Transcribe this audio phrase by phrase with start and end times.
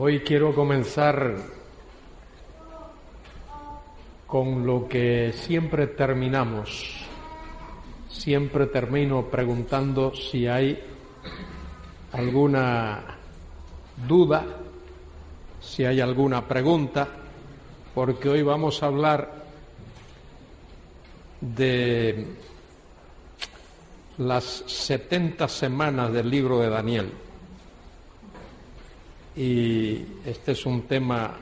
[0.00, 1.34] Hoy quiero comenzar
[4.28, 7.04] con lo que siempre terminamos.
[8.08, 10.80] Siempre termino preguntando si hay
[12.12, 13.06] alguna
[14.06, 14.46] duda,
[15.60, 17.08] si hay alguna pregunta,
[17.92, 19.46] porque hoy vamos a hablar
[21.40, 22.24] de
[24.18, 27.12] las 70 semanas del libro de Daniel.
[29.38, 31.32] Y este es un tema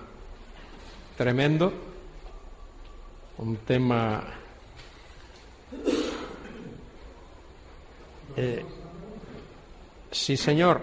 [1.17, 1.73] tremendo,
[3.39, 4.23] un tema
[8.37, 8.63] eh,
[10.11, 10.83] sí señor,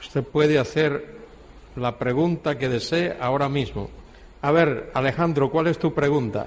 [0.00, 1.16] usted puede hacer
[1.74, 3.90] la pregunta que desee ahora mismo.
[4.42, 6.46] A ver, Alejandro, ¿cuál es tu pregunta?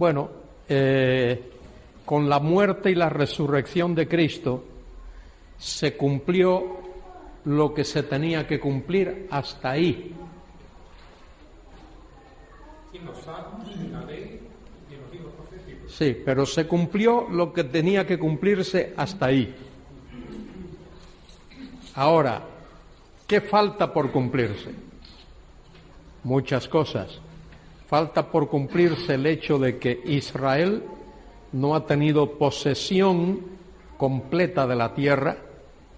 [0.00, 0.30] Bueno,
[0.66, 1.50] eh,
[2.06, 4.64] con la muerte y la resurrección de Cristo
[5.58, 6.78] se cumplió
[7.44, 10.14] lo que se tenía que cumplir hasta ahí.
[15.86, 19.54] Sí, pero se cumplió lo que tenía que cumplirse hasta ahí.
[21.96, 22.40] Ahora,
[23.26, 24.70] ¿qué falta por cumplirse?
[26.24, 27.20] Muchas cosas.
[27.90, 30.84] Falta por cumplirse el hecho de que Israel
[31.50, 33.40] no ha tenido posesión
[33.96, 35.36] completa de la tierra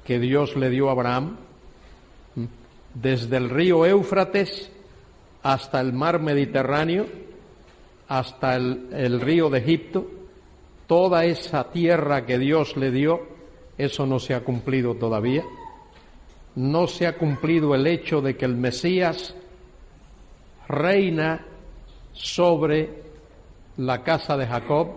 [0.02, 1.36] que Dios le dio a Abraham,
[2.94, 4.72] desde el río Éufrates
[5.42, 7.04] hasta el mar Mediterráneo,
[8.08, 10.06] hasta el, el, río de Egipto,
[10.86, 13.20] toda esa tierra que Dios le dio,
[13.76, 15.44] eso no se ha cumplido todavía.
[16.54, 19.34] No se ha cumplido el hecho de que el Mesías
[20.68, 21.48] reina
[22.12, 23.02] sobre
[23.78, 24.88] la casa de Jacob,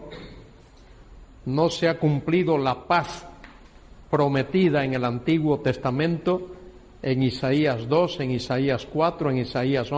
[1.46, 3.26] no se ha cumplido la paz
[4.10, 6.52] prometida en el Antiguo Testamento,
[7.02, 9.90] en Isaías 2, en Isaías 4, en Isaías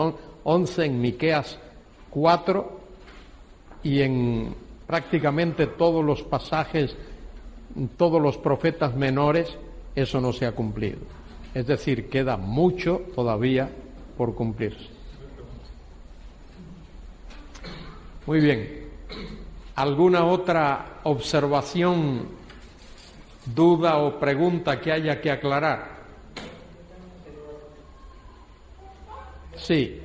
[0.44, 1.58] 11, en Miqueas
[2.10, 2.80] 4
[3.82, 4.54] y en
[4.86, 6.96] prácticamente todos los pasajes,
[7.96, 9.56] todos los profetas menores,
[9.94, 10.98] eso no se ha cumplido.
[11.54, 13.70] Es decir, queda mucho todavía
[14.16, 14.97] por cumplirse.
[18.28, 18.90] Muy bien.
[19.74, 22.28] ¿Alguna otra observación,
[23.46, 25.88] duda o pregunta que haya que aclarar?
[29.56, 30.02] Sí.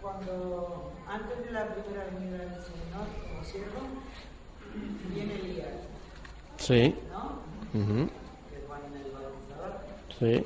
[0.00, 3.80] Cuando antes de la primera venida del Señor, como siervo,
[5.14, 5.68] viene Elías.
[6.56, 6.96] Sí.
[7.12, 7.80] ¿No?
[7.80, 8.10] Ujú.
[8.50, 9.78] Que es Juan el Bautizador.
[10.18, 10.44] Sí.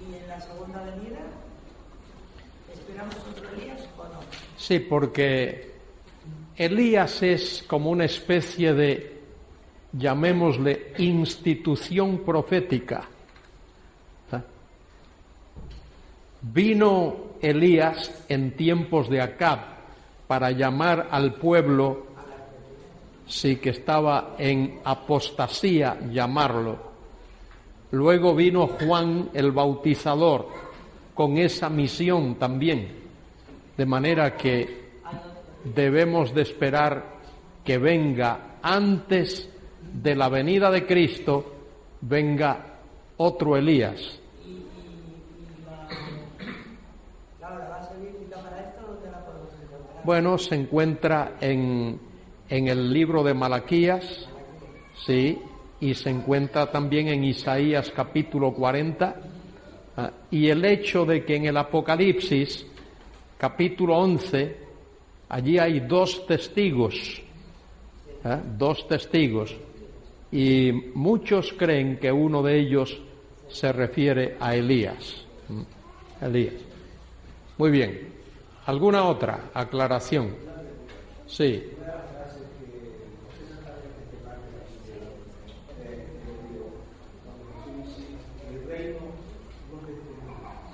[0.00, 1.20] Y en la segunda venida,
[2.72, 4.20] ¿esperamos otro Elías o no?
[4.62, 5.72] Sí, porque
[6.56, 9.20] Elías es como una especie de,
[9.92, 13.08] llamémosle, institución profética.
[16.42, 19.58] Vino Elías en tiempos de Acab
[20.28, 22.06] para llamar al pueblo,
[23.26, 26.78] sí que estaba en apostasía, llamarlo.
[27.90, 30.46] Luego vino Juan el Bautizador
[31.14, 33.01] con esa misión también,
[33.82, 35.00] de manera que
[35.64, 37.18] debemos de esperar
[37.64, 39.50] que venga antes
[39.92, 41.52] de la venida de Cristo,
[42.00, 42.76] venga
[43.16, 44.20] otro Elías.
[50.04, 51.98] Bueno, se encuentra en,
[52.48, 54.28] en el libro de Malaquías,
[55.04, 55.40] sí,
[55.80, 59.16] y se encuentra también en Isaías capítulo 40,
[59.96, 62.68] ah, y el hecho de que en el Apocalipsis
[63.42, 64.56] capítulo 11,
[65.28, 67.20] allí hay dos testigos,
[68.24, 68.40] ¿eh?
[68.56, 69.56] dos testigos,
[70.30, 73.02] y muchos creen que uno de ellos
[73.48, 75.24] se refiere a Elías.
[76.20, 76.54] Elías.
[77.58, 78.12] Muy bien.
[78.66, 80.36] ¿Alguna otra aclaración?
[81.26, 81.64] Sí.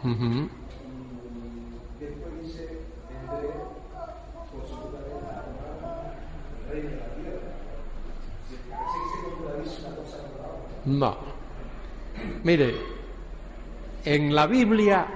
[0.05, 0.58] Ujú.
[10.89, 11.17] No.
[12.43, 12.75] Mire,
[14.05, 15.07] en la Biblia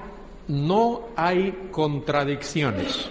[0.48, 3.08] no hay contradicciones.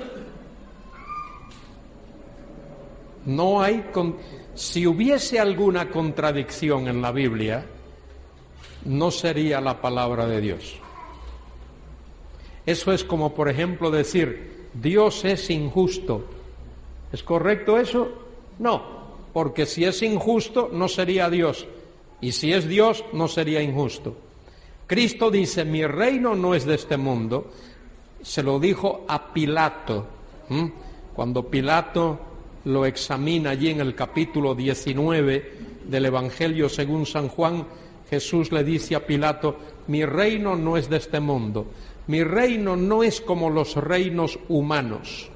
[3.25, 4.17] No hay con-
[4.55, 7.65] si hubiese alguna contradicción en la Biblia,
[8.85, 10.75] no sería la palabra de Dios.
[12.65, 16.25] Eso es como, por ejemplo, decir, Dios es injusto.
[17.11, 18.09] ¿Es correcto eso?
[18.59, 18.83] No,
[19.33, 21.67] porque si es injusto no sería Dios,
[22.21, 24.15] y si es Dios no sería injusto.
[24.87, 27.51] Cristo dice, mi reino no es de este mundo,
[28.21, 30.05] se lo dijo a Pilato.
[31.13, 32.19] Cuando Pilato
[32.65, 35.53] lo examina allí en el capítulo 19
[35.85, 37.65] del Evangelio según San Juan,
[38.09, 39.57] Jesús le dice a Pilato,
[39.87, 41.67] mi reino no es de este mundo,
[42.07, 45.29] mi reino no es como los reinos humanos.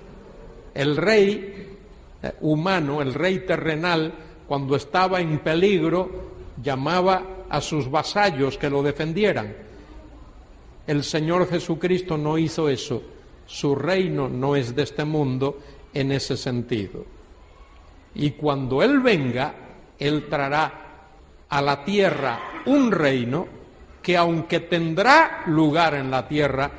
[0.73, 1.77] El rey
[2.21, 4.13] eh, humano, el rey terrenal,
[4.47, 9.55] cuando estaba en peligro, llamaba a sus vasallos que lo defendieran.
[10.87, 13.01] El Señor Jesucristo no hizo eso.
[13.45, 15.59] Su reino no es de este mundo
[15.93, 17.05] en ese sentido.
[18.15, 19.53] Y cuando Él venga,
[19.99, 20.85] Él traerá
[21.49, 23.47] a la tierra un reino
[24.01, 26.71] que aunque tendrá lugar en la tierra,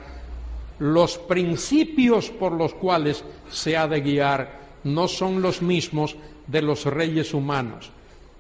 [0.79, 6.85] los principios por los cuales se ha de guiar no son los mismos de los
[6.85, 7.91] reyes humanos.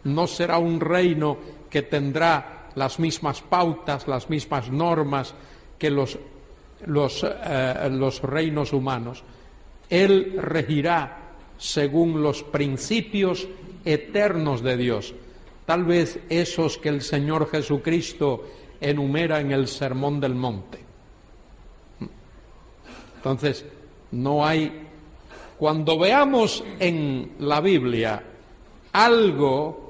[0.07, 1.37] No será un reino
[1.69, 5.35] que tendrá las mismas pautas, las mismas normas
[5.79, 6.19] que los,
[6.87, 9.25] eh, los reinos humanos.
[9.91, 11.19] Él regirá
[11.59, 13.49] según los principios
[13.85, 15.15] eternos de Dios,
[15.65, 18.45] tal vez esos que el Señor Jesucristo
[18.81, 20.79] enumera en el Sermón del Monte.
[23.17, 23.65] Entonces,
[24.13, 24.83] no hay...
[25.59, 28.23] Cuando veamos en la Biblia
[28.93, 29.86] algo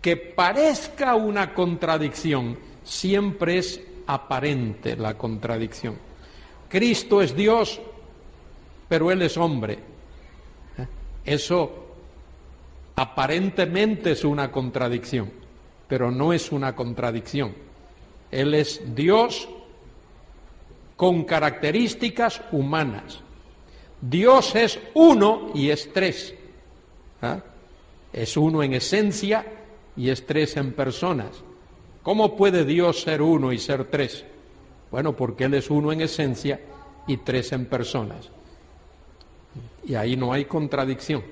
[0.00, 5.96] que parezca una contradicción, siempre es aparente la contradicción.
[6.68, 7.80] Cristo es Dios,
[8.88, 9.78] pero Él es hombre.
[11.24, 11.86] Eso
[12.96, 15.30] aparentemente es una contradicción,
[15.86, 17.54] pero no es una contradicción.
[18.30, 19.48] Él es Dios
[20.96, 23.20] con características humanas.
[24.00, 26.34] Dios es uno y es tres.
[27.20, 27.40] ¿Ah?
[28.12, 29.44] Es uno en esencia
[29.98, 31.42] y es tres en personas.
[32.04, 34.24] ¿Cómo puede Dios ser uno y ser tres?
[34.90, 36.60] Bueno, porque Él es uno en esencia
[37.08, 38.30] y tres en personas.
[39.84, 41.22] Y ahí no hay contradicción.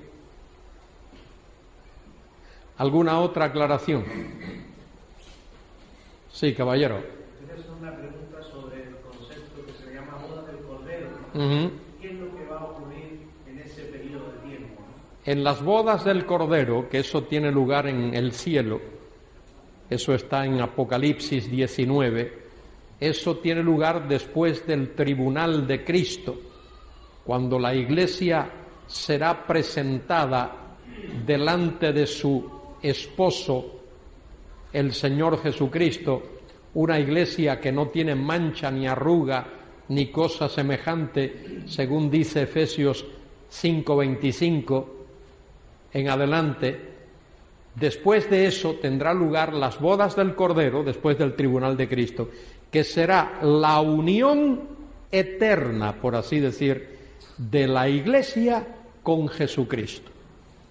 [2.77, 4.03] ¿Alguna otra aclaración?
[6.31, 7.01] Sí, caballero.
[7.79, 11.07] Una pregunta sobre el concepto que se llama boda del cordero.
[11.33, 11.71] Ujú.
[12.01, 14.81] ¿Qué es lo que va a ocurrir en ese periodo de tiempo?
[14.81, 15.16] no?
[15.27, 18.79] En las bodas del Cordero, que eso tiene lugar en el cielo,
[19.89, 22.31] eso está en Apocalipsis 19,
[22.97, 26.33] eso tiene lugar después del tribunal de Cristo,
[27.25, 28.49] cuando la iglesia
[28.87, 30.77] será presentada
[31.25, 32.49] delante de su
[32.81, 33.81] esposo,
[34.71, 36.23] el Señor Jesucristo,
[36.75, 39.45] una iglesia que no tiene mancha ni arruga
[39.89, 43.05] ni cosa semejante, según dice Efesios
[43.49, 44.96] 5:25
[45.93, 46.79] en adelante,
[47.75, 52.29] después de eso tendrá lugar las bodas del Cordero, después del tribunal de Cristo,
[52.71, 54.61] que será la unión
[55.11, 56.97] eterna, por así decir,
[57.37, 58.67] de la Iglesia
[59.03, 60.11] con Jesucristo,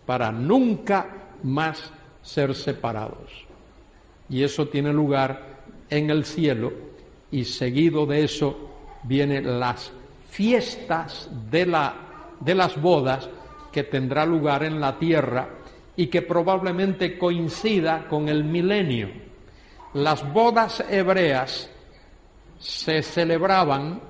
[0.04, 1.06] para nunca
[1.42, 1.90] más
[2.23, 3.46] ser separados.
[4.28, 5.56] Y eso tiene lugar
[5.88, 6.73] en el cielo
[7.30, 8.56] y seguido de eso
[9.04, 9.92] vienen las
[10.30, 11.94] fiestas de, la,
[12.40, 13.28] de las bodas
[13.76, 15.50] que tendrá lugar en la tierra
[15.97, 19.11] y que probablemente coincida con el milenio.
[19.92, 21.71] Las bodas hebreas
[22.59, 24.00] se celebraban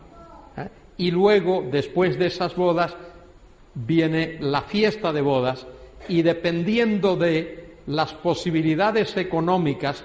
[0.56, 0.68] ¿eh?
[0.98, 2.94] y luego, después de esas bodas,
[3.74, 5.66] viene la fiesta de bodas
[6.08, 10.04] y dependiendo de las posibilidades económicas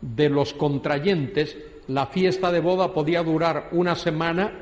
[0.00, 4.52] de los contrayentes, la fiesta de boda podía durar una semana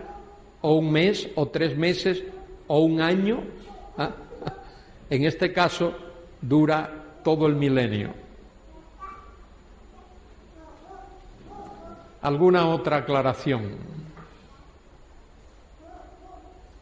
[0.61, 2.23] o un mes o tres meses
[2.67, 3.43] o un año.
[3.97, 4.11] ¿ah?
[5.09, 5.95] En este caso
[6.41, 8.15] dura todo el milenio.
[12.23, 13.63] ¿Alguna otra aclaración?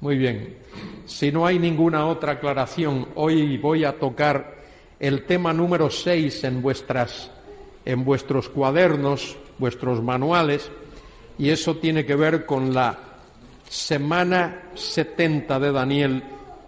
[0.00, 0.57] Muy bien.
[1.07, 4.57] Si no hay ninguna otra aclaración, hoy voy a tocar
[4.99, 6.62] el tema número 6 en
[7.85, 10.71] en vuestros cuadernos, vuestros manuales,
[11.38, 12.99] y eso tiene que ver con la
[13.69, 16.23] semana 70 de Daniel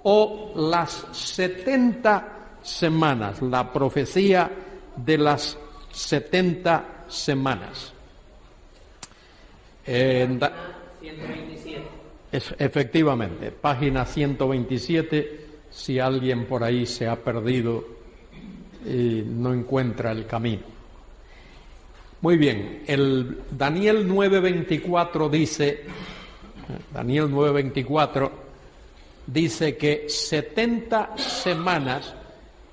[0.09, 4.49] o las 70 semanas, la profecía
[4.95, 5.59] de las
[5.91, 7.93] 70 semanas.
[9.85, 10.53] En da-
[11.01, 11.83] 127.
[12.31, 17.85] es- efectivamente, página 127, si alguien por ahí se ha perdido
[18.85, 20.63] y no encuentra el camino.
[22.21, 25.83] Muy bien, el Daniel 9:24 dice,
[26.93, 28.46] Daniel 9:24
[29.27, 32.15] dice que 70 semanas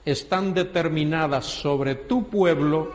[0.05, 2.93] están determinadas sobre tu pueblo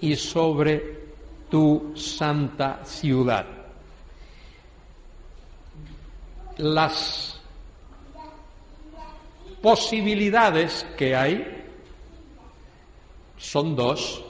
[0.00, 1.00] y sobre
[1.48, 3.46] tu santa ciudad.
[6.58, 7.40] Las
[9.62, 11.64] posibilidades que hay
[13.36, 14.22] son dos,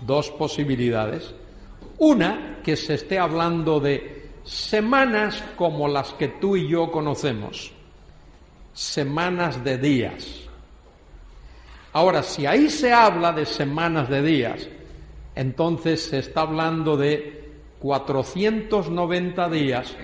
[0.00, 1.34] dos posibilidades.
[1.98, 4.15] Una, que se esté hablando de
[4.46, 7.72] semanas como las que tú y yo conocemos,
[8.72, 10.42] semanas de días.
[11.92, 14.68] Ahora, si ahí se habla de semanas de días,
[15.34, 17.50] entonces se está hablando de
[17.80, 19.94] 490 días,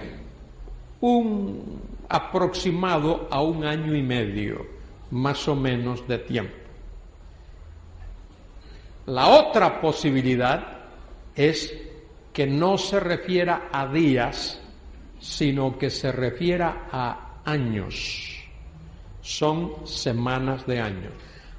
[1.00, 4.66] un aproximado a un año y medio,
[5.10, 6.56] más o menos de tiempo.
[9.06, 10.78] La otra posibilidad
[11.34, 11.74] es
[12.32, 14.60] que no se refiera a días,
[15.20, 18.38] sino que se refiera a años.
[19.20, 21.12] Son semanas de años.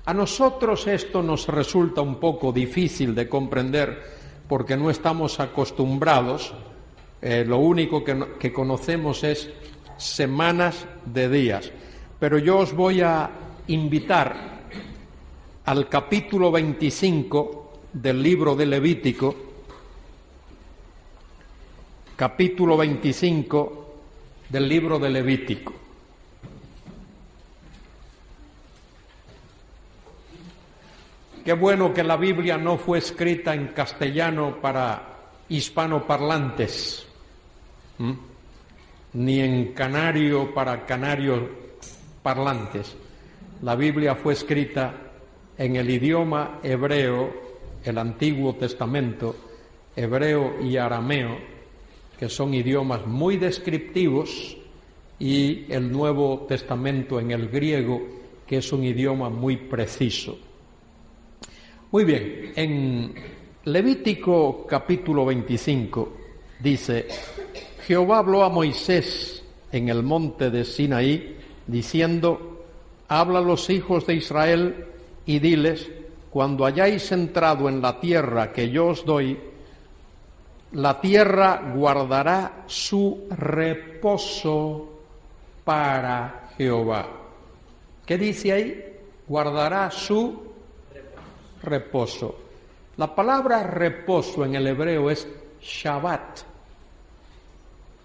[0.05, 4.03] A nosotros esto nos resulta un poco difícil de comprender
[4.49, 6.53] porque no estamos acostumbrados,
[7.21, 9.49] eh, lo único que, que conocemos es
[9.97, 11.71] semanas de días.
[12.19, 13.29] Pero yo os voy a
[13.67, 14.63] invitar
[15.65, 19.52] al capítulo 25 del libro de Levítico,
[22.15, 23.93] capítulo 25
[24.49, 25.73] del libro de Levítico.
[31.43, 35.13] Qué bueno que la Biblia no fue escrita en castellano para
[35.49, 37.07] hispanoparlantes
[39.13, 41.41] ni en canario para canarios
[42.21, 42.95] parlantes.
[43.61, 44.93] La Biblia fue escrita
[45.57, 47.31] en el idioma hebreo,
[47.83, 49.35] el Antiguo Testamento,
[49.95, 51.52] hebreo y arameo,
[52.23, 54.55] que son idiomas muy descriptivos,
[55.19, 58.01] y el Nuevo Testamento en el griego,
[58.47, 60.37] que es un idioma muy preciso.
[61.91, 63.13] Muy bien, en
[63.65, 66.13] Levítico capítulo 25
[66.61, 67.07] dice,
[67.85, 71.35] Jehová habló a Moisés en el monte de Sinaí,
[71.67, 72.63] diciendo,
[73.09, 74.85] habla a los hijos de Israel
[75.25, 75.91] y diles,
[76.29, 79.37] cuando hayáis entrado en la tierra que yo os doy,
[80.73, 84.89] la tierra guardará su reposo
[85.63, 87.07] para Jehová.
[88.05, 88.95] ¿Qué dice ahí?
[89.27, 90.51] Guardará su
[91.61, 92.35] reposo.
[92.97, 95.27] La palabra reposo en el hebreo es
[95.61, 96.39] Shabbat.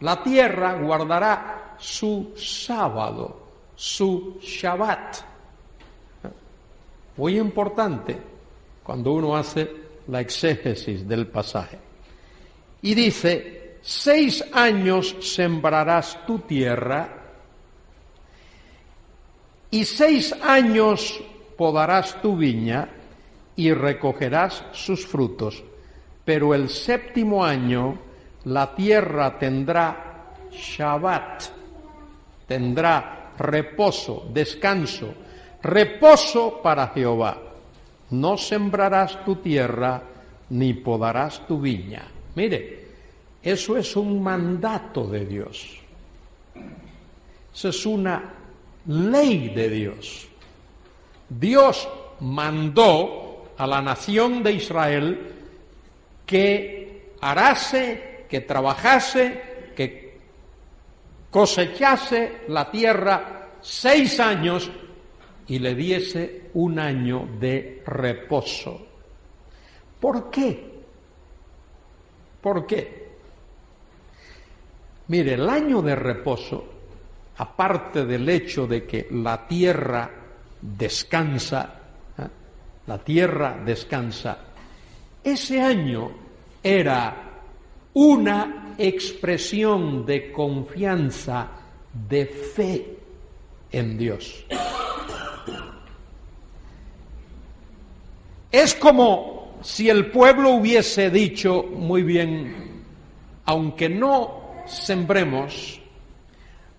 [0.00, 5.16] La tierra guardará su sábado, su Shabbat.
[7.16, 8.16] Muy importante
[8.82, 9.68] cuando uno hace
[10.06, 11.87] la exégesis del pasaje.
[12.82, 17.08] Y dice, seis años sembrarás tu tierra
[19.70, 21.20] y seis años
[21.56, 22.88] podarás tu viña
[23.56, 25.62] y recogerás sus frutos,
[26.24, 27.98] pero el séptimo año
[28.44, 31.42] la tierra tendrá Shabbat,
[32.46, 35.12] tendrá reposo, descanso,
[35.62, 37.36] reposo para Jehová.
[38.10, 40.02] No sembrarás tu tierra
[40.50, 42.17] ni podarás tu viña.
[42.38, 42.86] Mire,
[43.42, 45.76] eso es un mandato de Dios.
[47.52, 48.32] Eso es una
[48.86, 50.28] ley de Dios.
[51.28, 51.88] Dios
[52.20, 55.32] mandó a la nación de Israel
[56.24, 60.20] que harase que trabajase, que
[61.28, 64.70] cosechase la tierra seis años
[65.48, 68.86] y le diese un año de reposo.
[69.98, 70.77] ¿Por qué?
[72.48, 73.08] ¿Por qué?
[75.08, 76.64] Mire, el año de reposo,
[77.36, 80.10] aparte del hecho de que la tierra
[80.62, 81.74] descansa,
[82.16, 82.22] ¿eh?
[82.86, 84.38] la tierra descansa,
[85.22, 86.10] ese año
[86.62, 87.42] era
[87.92, 91.48] una expresión de confianza,
[92.08, 92.96] de fe
[93.72, 94.46] en Dios.
[98.50, 102.84] Es como si el pueblo hubiese dicho, muy bien,
[103.44, 105.80] aunque no sembremos,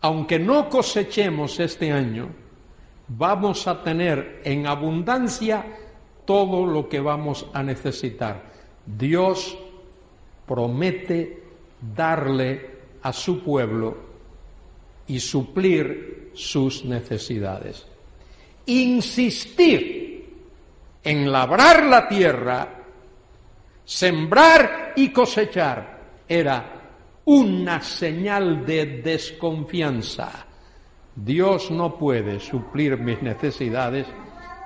[0.02, 2.30] aunque no cosechemos este año,
[3.08, 5.66] vamos a tener en abundancia
[6.26, 8.44] todo lo que vamos a necesitar.
[8.86, 9.58] Dios
[10.46, 11.44] promete
[11.96, 13.98] darle a su pueblo
[15.08, 17.86] y suplir sus necesidades.
[18.68, 19.99] Insistir
[21.04, 22.68] en labrar la tierra,
[23.84, 26.80] sembrar y cosechar era
[27.26, 30.46] una señal de desconfianza.
[31.16, 34.08] Dios no puede suplir mis necesidades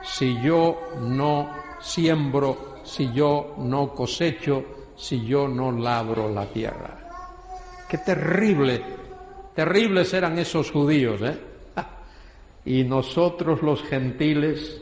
[0.04, 1.50] si yo no
[1.80, 4.64] siembro, si yo no cosecho,
[4.96, 7.00] si yo no labro la tierra.
[7.90, 8.82] Qué terrible,
[9.56, 11.38] terribles eran esos judíos, ¿eh?
[12.66, 14.82] Y nosotros los gentiles,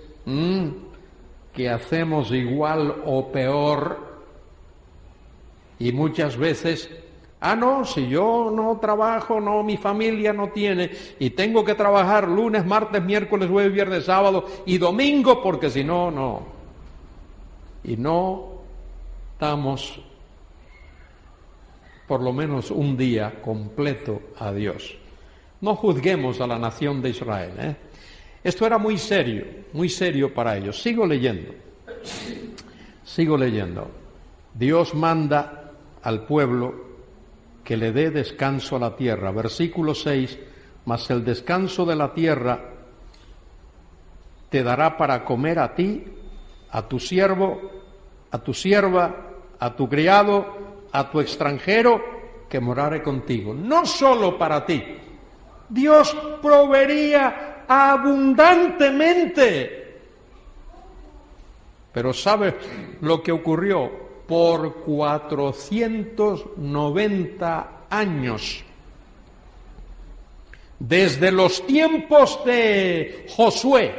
[1.54, 4.12] que hacemos igual o peor,
[5.80, 6.90] y muchas veces
[7.44, 12.28] Ah, no, si yo no trabajo, no, mi familia no tiene, y tengo que trabajar
[12.28, 16.44] lunes, martes, miércoles, jueves, viernes, sábado y domingo, porque si no, no.
[17.84, 18.62] Y no
[19.40, 20.00] damos
[22.08, 24.96] por lo menos un día completo a Dios.
[25.62, 27.54] No juzguemos a la nación de Israel.
[27.58, 27.76] ¿eh?
[28.44, 30.82] Esto era muy serio, muy serio para ellos.
[30.82, 31.54] Sigo leyendo.
[33.04, 33.90] Sigo leyendo.
[34.54, 35.72] Dios manda
[36.02, 36.92] al pueblo
[37.64, 39.32] que le dé descanso a la tierra.
[39.32, 40.40] Versículo 6,
[40.86, 42.60] mas el descanso de la tierra
[44.50, 46.04] te dará para comer a ti,
[46.72, 47.62] a tu siervo,
[48.32, 49.16] a tu sierva,
[49.60, 52.02] a tu criado, a tu extranjero
[52.50, 53.54] que morare contigo.
[53.54, 54.84] No solo para ti.
[55.70, 60.00] Dios proveería abundantemente.
[61.94, 62.56] Pero ¿sabe
[63.02, 64.02] lo que ocurrió?
[64.32, 68.64] por 490 años.
[70.80, 73.94] Desde los tiempos de Josué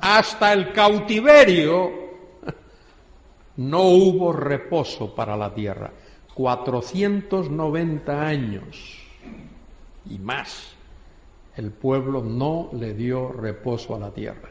[0.00, 1.92] hasta el cautiverio,
[3.58, 5.92] no hubo reposo para la tierra.
[6.34, 8.98] 490 años
[10.10, 10.75] y más.
[11.56, 14.50] El pueblo no le dio reposo a la tierra.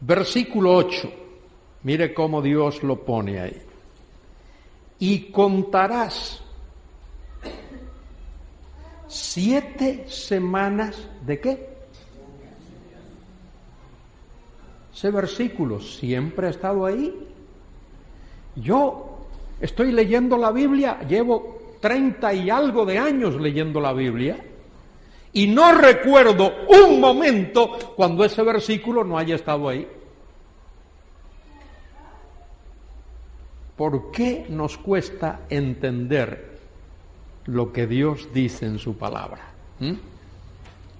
[0.00, 1.10] Versículo 8.
[1.82, 3.62] Mire cómo Dios lo pone ahí.
[4.98, 6.42] Y contarás
[9.06, 11.68] siete semanas de qué?
[14.92, 17.14] Ese versículo siempre ha estado ahí.
[18.56, 19.26] Yo
[19.60, 24.36] estoy leyendo la Biblia, llevo treinta y algo de años leyendo la Biblia,
[25.32, 29.86] y no recuerdo un momento cuando ese versículo no haya estado ahí.
[33.76, 36.58] ¿Por qué nos cuesta entender
[37.46, 39.52] lo que Dios dice en su palabra?
[39.78, 39.92] ¿Mm?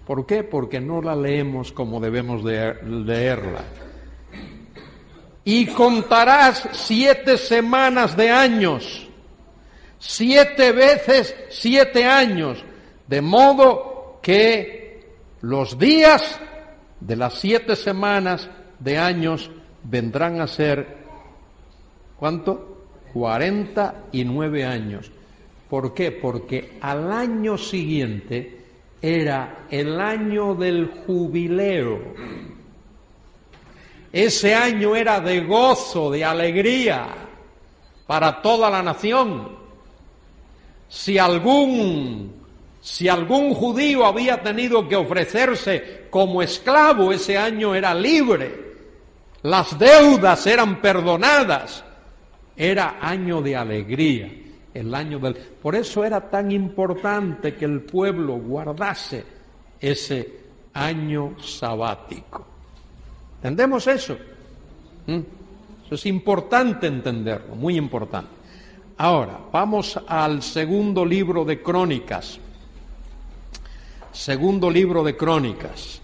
[0.07, 0.45] ¿Por qué?
[0.45, 3.65] Porque no la leemos como debemos de leerla.
[5.45, 9.09] Y contarás siete semanas de años,
[9.99, 12.63] siete veces siete años,
[13.07, 13.98] de modo
[14.29, 15.01] que
[15.41, 16.39] los días
[17.01, 19.51] de las siete semanas de años
[19.85, 20.99] vendrán a ser
[22.19, 22.89] ¿Cuánto?
[23.15, 25.11] 49 años.
[25.71, 26.13] ¿Por qué?
[26.13, 28.67] Porque al año siguiente
[29.01, 31.99] era el año del jubileo.
[34.13, 37.07] Ese año era de gozo, de alegría
[38.07, 39.57] para toda la nación.
[40.87, 42.38] Si algún
[42.91, 48.77] si algún judío había tenido que ofrecerse como esclavo, ese año era libre.
[49.43, 51.85] Las deudas eran perdonadas
[52.57, 54.33] era año de alegría,
[54.73, 55.35] el año del...
[55.35, 59.23] Por eso era tan importante que el pueblo guardase
[59.79, 60.41] ese
[60.73, 62.47] año sabático.
[63.37, 64.17] ¿Entendemos eso?
[65.07, 65.21] ¿Mm?
[65.85, 68.31] Eso es importante entenderlo, muy importante.
[68.97, 72.41] Ahora, vamos al segundo libro de Crónicas.
[74.19, 76.01] Segundo libro de Crónicas.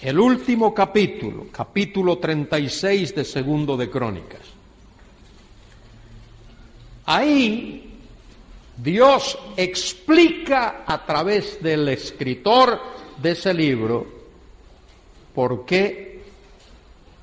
[0.00, 4.40] el último capítulo, capítulo 36 de Segundo de Crónicas.
[7.06, 7.92] Ahí
[8.76, 12.80] Dios explica a través del escritor
[13.20, 14.06] de ese libro
[15.34, 16.22] por qué,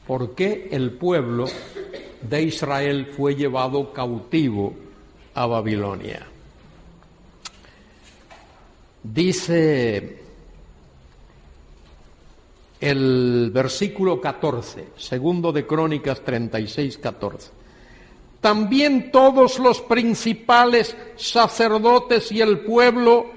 [0.06, 1.48] por qué el pueblo
[2.22, 4.74] de Israel fue llevado cautivo
[5.34, 6.26] a Babilonia.
[9.04, 10.20] Dice
[12.80, 17.52] el versículo 14, segundo de Crónicas 36, 14.
[18.42, 23.28] También todos los principales sacerdotes y el pueblo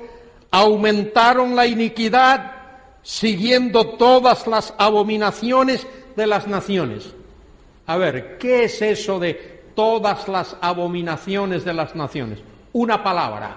[0.51, 2.53] aumentaron la iniquidad
[3.03, 7.15] siguiendo todas las abominaciones de las naciones.
[7.87, 12.39] A ver, ¿qué es eso de todas las abominaciones de las naciones?
[12.73, 13.57] Una palabra.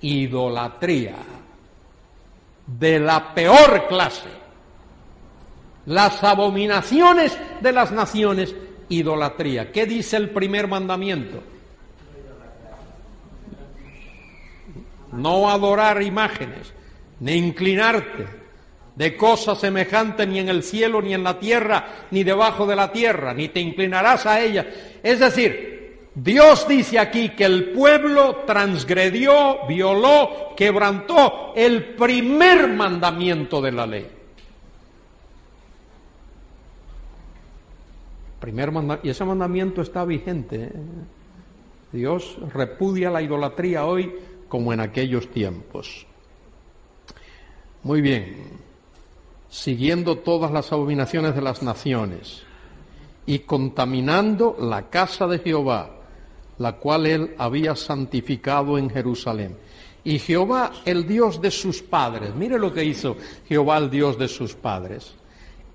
[0.00, 1.16] Idolatría.
[2.66, 4.28] De la peor clase.
[5.86, 8.54] Las abominaciones de las naciones,
[8.90, 9.72] idolatría.
[9.72, 11.42] ¿Qué dice el primer mandamiento?
[15.12, 16.74] No adorar imágenes,
[17.20, 18.37] ni inclinarte
[18.98, 22.90] de cosas semejantes ni en el cielo, ni en la tierra, ni debajo de la
[22.90, 24.66] tierra, ni te inclinarás a ella.
[25.04, 33.70] Es decir, Dios dice aquí que el pueblo transgredió, violó, quebrantó el primer mandamiento de
[33.70, 34.08] la ley.
[38.40, 38.72] Primer
[39.04, 40.64] y ese mandamiento está vigente.
[40.64, 40.72] ¿eh?
[41.92, 44.12] Dios repudia la idolatría hoy
[44.48, 46.04] como en aquellos tiempos.
[47.84, 48.67] Muy bien
[49.48, 52.42] siguiendo todas las abominaciones de las naciones
[53.26, 55.90] y contaminando la casa de Jehová,
[56.58, 59.56] la cual él había santificado en Jerusalén.
[60.04, 64.28] Y Jehová, el Dios de sus padres, mire lo que hizo Jehová, el Dios de
[64.28, 65.12] sus padres,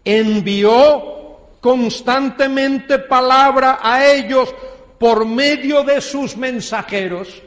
[0.03, 1.23] envió
[1.62, 4.53] constantemente palabra a ellos
[4.97, 7.41] por medio de sus mensajeros.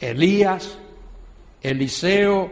[0.00, 0.76] Elías,
[1.64, 2.50] Eliseo,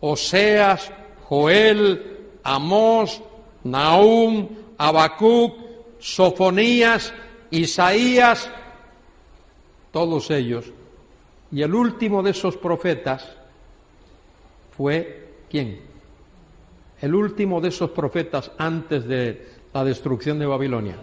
[0.00, 0.92] Oseas,
[1.24, 3.22] Joel, Amós,
[3.64, 5.54] Nahum, Habacuc,
[5.98, 7.14] Sofonías,
[7.50, 8.50] Isaías,
[9.90, 10.70] todos ellos.
[11.50, 13.26] Y el último de esos profetas
[14.76, 15.80] fue ¿quién?
[17.00, 20.96] El último de esos profetas antes de la destrucción de Babilonia.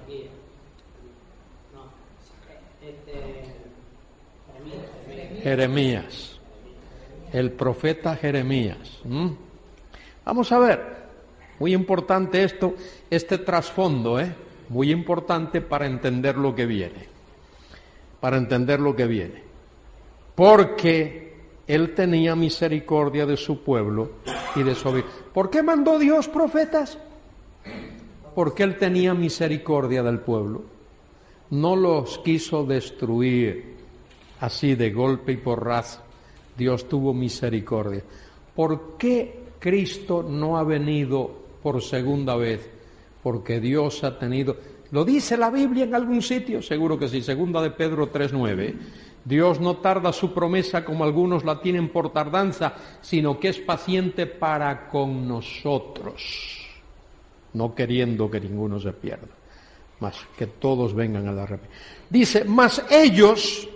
[5.42, 6.29] Jeremías
[7.34, 9.00] el profeta Jeremías.
[10.26, 10.98] Vamos a ver,
[11.60, 12.76] muy importante esto,
[13.10, 14.34] este trasfondo, ¿eh?
[14.70, 17.08] muy importante para entender lo que viene,
[18.20, 19.44] para entender lo que viene.
[20.36, 21.36] Porque
[21.68, 24.12] él tenía misericordia de su pueblo
[24.56, 26.98] y de su ¿Por qué mandó Dios profetas?
[28.34, 30.64] Porque él tenía misericordia del pueblo.
[31.50, 33.76] No los quiso destruir
[34.40, 36.09] así de golpe y porrazo
[36.60, 38.04] Dios tuvo misericordia.
[38.54, 41.32] ¿Por qué Cristo no ha venido
[41.64, 42.70] por segunda vez?
[43.24, 44.58] Porque Dios ha tenido...
[44.92, 46.62] ¿Lo dice la Biblia en algún sitio?
[46.62, 48.76] Seguro que sí, segunda de Pedro 3.9.
[49.24, 54.26] Dios no tarda su promesa como algunos la tienen por tardanza, sino que es paciente
[54.26, 56.68] para con nosotros,
[57.54, 59.28] no queriendo que ninguno se pierda,
[60.00, 61.86] más que todos vengan a la arrepentimiento.
[62.10, 63.70] Dice, mas ellos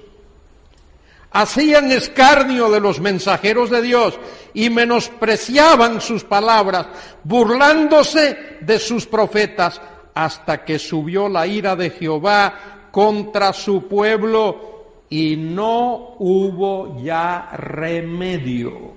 [1.33, 4.19] hacían escarnio de los mensajeros de Dios
[4.53, 6.87] y menospreciaban sus palabras,
[7.23, 9.81] burlándose de sus profetas,
[10.13, 14.73] hasta que subió la ira de Jehová contra su pueblo
[15.09, 18.93] y no hubo ya remedio.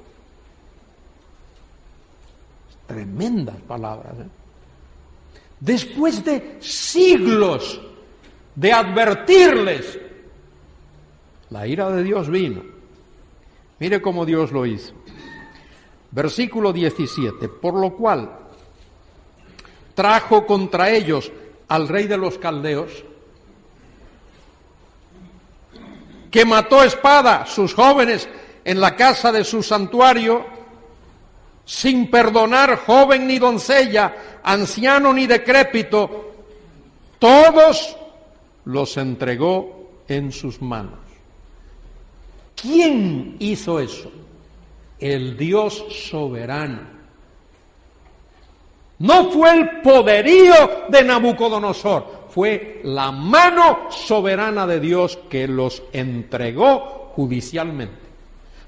[2.86, 4.12] Tremendas palabras.
[4.20, 4.28] ¿eh?
[5.58, 7.80] Después de siglos
[8.54, 10.05] de advertirles
[11.50, 12.62] la ira de Dios vino.
[13.78, 14.92] Mire cómo Dios lo hizo.
[16.10, 17.48] Versículo 17.
[17.48, 18.30] Por lo cual
[19.94, 21.32] trajo contra ellos
[21.68, 23.04] al rey de los caldeos,
[26.30, 28.28] que mató espada sus jóvenes
[28.64, 30.44] en la casa de su santuario,
[31.64, 36.34] sin perdonar joven ni doncella, anciano ni decrépito,
[37.18, 37.96] todos
[38.66, 41.05] los entregó en sus manos.
[42.56, 44.10] ¿Quién hizo eso?
[44.98, 46.96] El Dios soberano.
[48.98, 57.12] No fue el poderío de Nabucodonosor, fue la mano soberana de Dios que los entregó
[57.14, 58.06] judicialmente.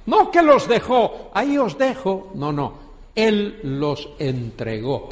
[0.05, 2.74] No que los dejó, ahí os dejo, no, no,
[3.14, 5.09] Él los entregó.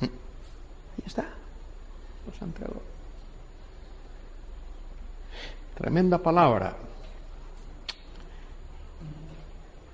[0.00, 0.10] Ahí
[1.04, 1.24] está,
[2.26, 2.93] los entregó.
[5.84, 6.72] Tremenda palabra.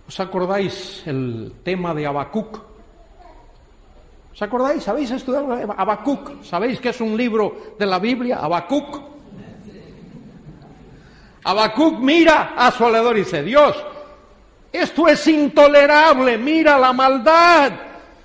[0.07, 2.61] ¿Os acordáis el tema de Habacuc?
[4.33, 4.87] ¿Os acordáis?
[4.87, 6.44] ¿Habéis estudiado Habacuc?
[6.44, 8.38] ¿Sabéis que es un libro de la Biblia?
[8.38, 9.03] Habacuc.
[11.42, 13.85] Habacuc mira a su alrededor y dice, Dios,
[14.72, 17.72] esto es intolerable, mira la maldad,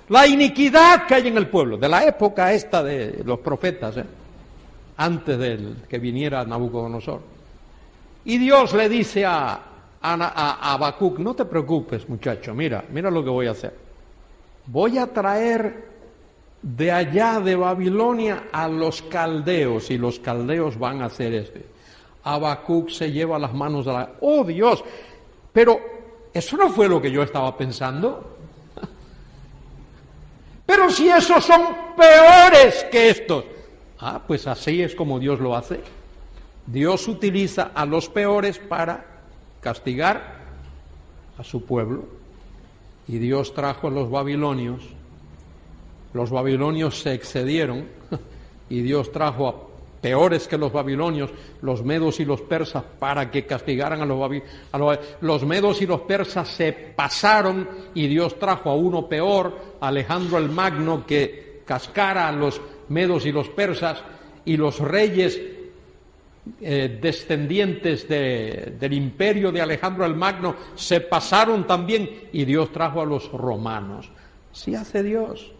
[0.08, 4.06] la iniquidad que hay en el pueblo, de la época esta de los profetas, ¿eh?
[4.98, 7.34] antes de que viniera Nabucodonosor.
[8.26, 9.60] Y Dios le dice a,
[10.02, 13.72] a, no te preocupes muchacho, mira, mira lo que voy a hacer.
[14.66, 15.86] voy a traer
[16.60, 21.60] de allá de Babilonia a los caldeos y los caldeos van a hacer esto.
[22.24, 24.10] Habacuc se lleva las manos de la...
[24.20, 24.82] ¡Oh Dios!
[25.52, 25.78] Pero
[26.34, 28.36] eso no fue lo que yo estaba pensando.
[30.66, 31.62] Pero si esos son
[31.96, 33.44] peores que estos.
[34.00, 35.80] Ah, pues así es como Dios lo hace.
[36.66, 39.04] Dios utiliza a los peores para
[39.60, 40.36] castigar
[41.38, 42.04] a su pueblo.
[43.08, 44.82] Y Dios trajo a los babilonios.
[46.12, 47.86] Los babilonios se excedieron
[48.68, 49.54] y Dios trajo a
[50.00, 51.30] peores que los babilonios,
[51.62, 54.50] los medos y los persas, para que castigaran a los babilonios.
[55.20, 60.48] Los medos y los persas se pasaron y Dios trajo a uno peor, Alejandro el
[60.48, 64.02] Magno, que cascara a los medos y los persas,
[64.44, 65.40] y los reyes
[66.60, 73.06] eh, descendientes del imperio de Alejandro el Magno se pasaron también y Dios trajo a
[73.06, 74.10] los romanos.
[74.52, 75.52] Sí hace Dios.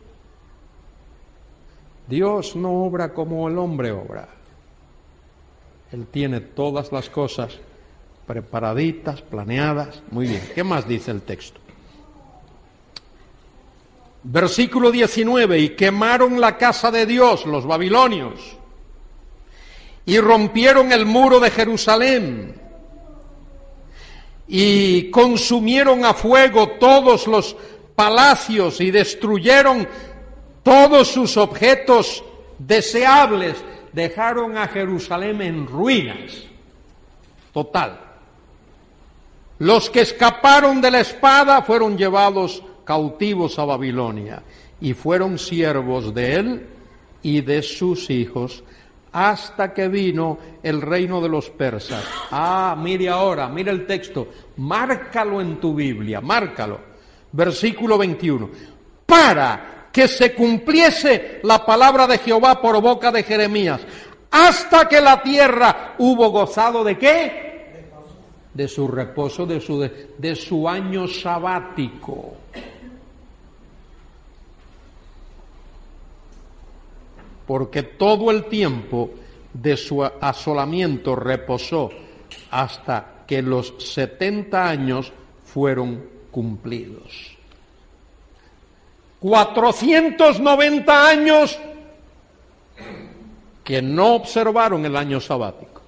[2.09, 4.29] Dios no obra como el hombre obra.
[5.93, 7.59] Él tiene todas las cosas
[8.27, 10.03] preparaditas, planeadas.
[10.11, 11.61] Muy bien, ¿qué más dice el texto?
[14.23, 18.56] Versículo 19, y quemaron la casa de Dios los babilonios,
[20.07, 22.55] y rompieron el muro de Jerusalén,
[24.49, 27.57] y consumieron a fuego todos los
[27.97, 29.89] palacios y destruyeron
[30.63, 32.23] todos sus objetos
[32.59, 33.57] deseables,
[33.93, 36.45] dejaron a Jerusalén en ruinas.
[37.53, 38.01] Total.
[39.59, 44.43] Los que escaparon de la espada fueron llevados cautivos a Babilonia
[44.81, 46.67] y fueron siervos de él
[47.23, 48.63] y de sus hijos
[49.17, 52.05] hasta que vino el reino de los persas.
[52.31, 56.79] Ah, mire ahora, mire el texto, márcalo en tu Biblia, márcalo.
[57.33, 58.51] Versículo 21.
[59.07, 63.81] Para que se cumpliese la palabra de Jehová por boca de Jeremías,
[64.31, 67.87] hasta que la tierra hubo gozado de qué?
[68.53, 72.35] De su reposo, de su, de, su año sabático.
[77.47, 79.11] Porque todo el tiempo
[79.53, 81.91] de su asolamiento reposó
[82.51, 85.13] hasta que los 70 años
[85.45, 87.37] fueron cumplidos.
[89.21, 91.59] 490 años
[93.65, 95.81] que no observaron el año sabático.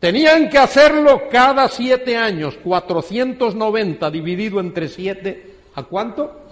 [0.00, 6.42] Tenían que hacerlo cada siete años, 490 dividido entre siete, ¿a cuánto?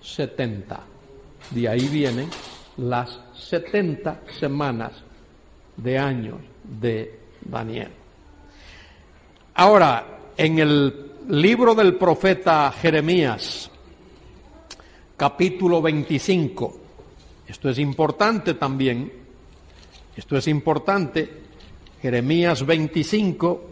[0.00, 0.80] 70.
[1.50, 2.28] De ahí viene
[2.78, 4.92] las 70 semanas
[5.76, 7.90] de años de Daniel.
[9.54, 13.70] Ahora, en el libro del profeta Jeremías,
[15.16, 16.80] capítulo 25,
[17.48, 19.12] esto es importante también,
[20.16, 21.28] esto es importante,
[22.00, 23.62] Jeremías 25,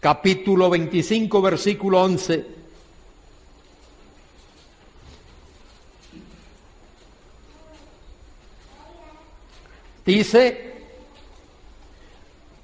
[0.00, 2.46] capítulo 25, versículo 11,
[10.06, 10.74] Dice,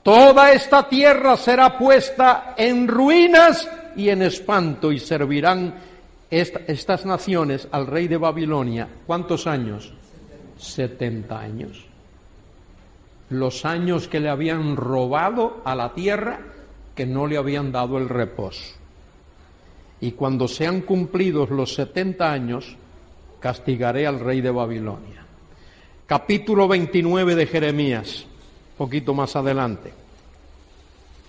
[0.04, 5.74] toda esta tierra será puesta en ruinas y en espanto y servirán
[6.30, 8.88] estas naciones al rey de Babilonia.
[9.08, 9.92] ¿Cuántos años?
[10.56, 11.84] 70 años.
[13.30, 16.38] Los años que le habían robado a la tierra
[16.94, 18.76] que no le habían dado el reposo.
[20.00, 22.76] Y cuando sean cumplidos los 70 años,
[23.40, 25.21] castigaré al rey de Babilonia
[26.12, 28.26] capítulo 29 de Jeremías,
[28.76, 29.94] poquito más adelante,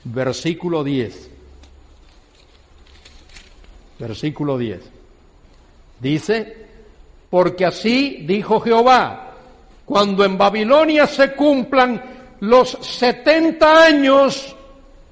[0.04, 1.30] versículo 10.
[3.98, 4.82] Versículo 10.
[6.02, 6.68] Dice,
[7.30, 9.32] porque así dijo Jehová,
[9.86, 14.54] cuando en Babilonia se cumplan los 70 años,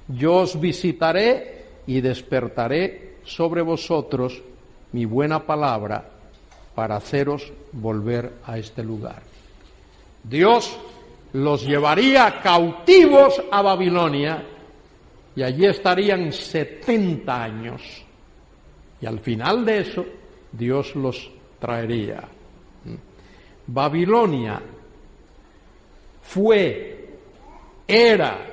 [0.06, 4.42] yo os visitaré y despertaré sobre vosotros
[4.92, 6.10] mi buena palabra
[6.74, 9.31] para haceros volver a este lugar.
[10.22, 10.78] Dios
[11.32, 14.44] los llevaría cautivos a Babilonia
[15.34, 18.04] y allí estarían 70 años.
[19.00, 20.04] Y al final de eso,
[20.52, 22.22] Dios los traería.
[23.66, 24.60] Babilonia
[26.22, 27.08] fue,
[27.86, 28.46] era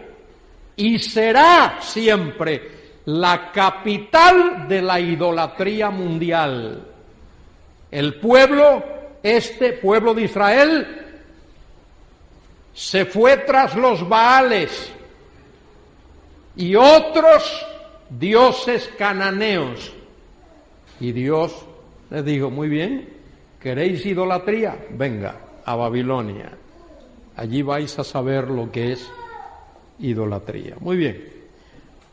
[0.75, 6.88] y será siempre la capital de la idolatría mundial.
[7.91, 8.84] El pueblo,
[9.21, 11.09] este pueblo de Israel,
[12.80, 14.89] se fue tras los Baales
[16.56, 17.68] y otros
[18.10, 19.92] dioses cananeos
[21.02, 21.65] Y Dios
[22.10, 23.10] les dijo, muy bien,
[23.60, 24.78] ¿queréis idolatría?
[24.92, 26.52] Venga, a Babilonia.
[27.36, 29.12] Allí vais a saber lo que es
[30.00, 30.78] idolatría.
[30.80, 31.28] Muy bien.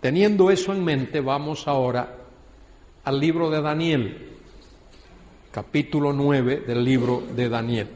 [0.01, 2.17] Teniendo eso en mente, vamos ahora
[3.05, 4.33] al libro de Daniel,
[5.53, 7.89] capítulo 9 del libro de Daniel.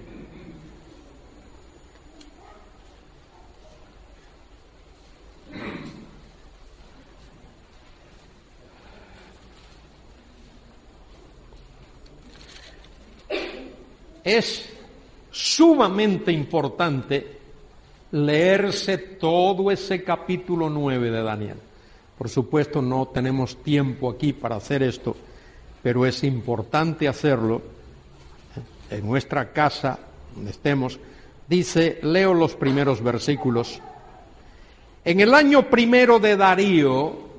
[14.23, 14.69] Es
[15.31, 17.39] sumamente importante
[18.13, 21.57] leerse todo ese capítulo 9 de Daniel.
[22.19, 25.17] Por supuesto, no tenemos tiempo aquí para hacer esto,
[25.83, 27.63] pero es importante hacerlo
[28.91, 29.99] en nuestra casa,
[30.35, 30.99] donde estemos.
[31.49, 33.81] Dice, leo los primeros versículos.
[35.05, 37.31] En el año primero de Darío,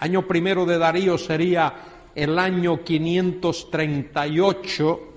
[0.00, 1.74] año primero de Darío sería
[2.14, 5.15] el año 538,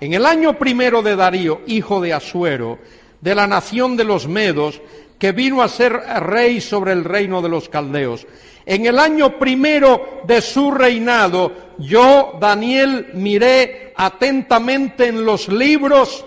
[0.00, 2.78] en el año primero de Darío, hijo de Asuero,
[3.20, 4.80] de la nación de los Medos,
[5.18, 8.26] que vino a ser rey sobre el reino de los caldeos.
[8.64, 16.24] En el año primero de su reinado, yo, Daniel, miré atentamente en los libros,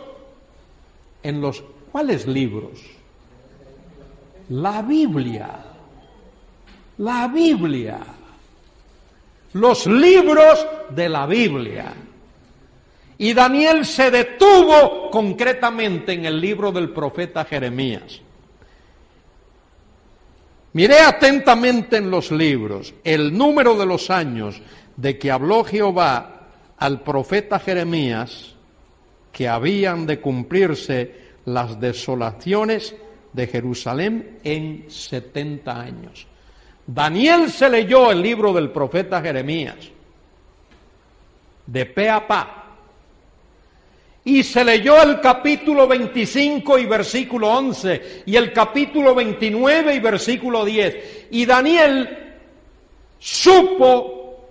[1.23, 2.79] en los, ¿cuáles libros?
[4.49, 5.49] La Biblia,
[6.99, 7.99] la Biblia,
[9.53, 11.93] los libros de la Biblia.
[13.17, 18.21] Y Daniel se detuvo concretamente en el libro del profeta Jeremías.
[20.73, 24.59] Miré atentamente en los libros el número de los años
[24.97, 26.47] de que habló Jehová
[26.77, 28.55] al profeta Jeremías
[29.31, 32.95] que habían de cumplirse las desolaciones
[33.33, 36.27] de Jerusalén en setenta años.
[36.85, 39.77] Daniel se leyó el libro del profeta Jeremías
[41.65, 42.62] de pe a pa
[44.25, 50.63] y se leyó el capítulo 25 y versículo 11 y el capítulo 29 y versículo
[50.63, 51.27] 10.
[51.31, 52.35] Y Daniel
[53.19, 54.47] supo,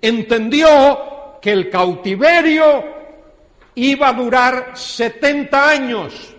[0.00, 2.84] entendió que el cautiverio
[3.74, 6.34] iba a durar 70 años.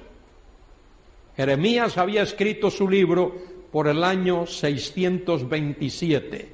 [1.38, 3.36] Jeremías había escrito su libro
[3.72, 6.50] por el año 627,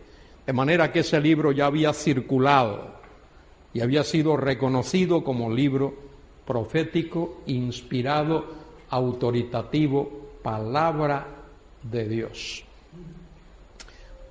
[0.45, 3.00] de manera que ese libro ya había circulado
[3.73, 5.93] y había sido reconocido como libro
[6.45, 8.45] profético, inspirado,
[8.89, 11.27] autoritativo, palabra
[11.83, 12.63] de Dios.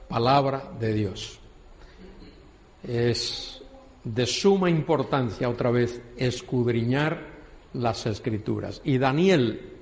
[0.09, 1.39] Palabra de Dios.
[2.83, 3.63] Es
[4.05, 7.27] de suma importancia otra vez escudriñar
[7.75, 8.81] las escrituras.
[8.85, 9.73] Y Daniel,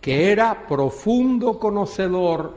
[0.00, 2.54] que era profundo conocedor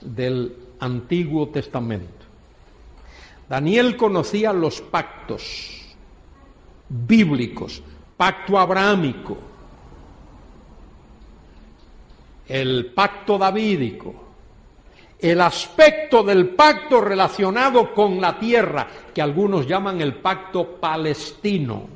[0.00, 2.17] del Antiguo Testamento,
[3.48, 5.96] Daniel conocía los pactos
[6.88, 7.82] bíblicos,
[8.16, 9.38] pacto abrahámico,
[12.46, 14.14] el pacto davídico,
[15.18, 21.88] el aspecto del pacto relacionado con la tierra, que algunos llaman el pacto palestino.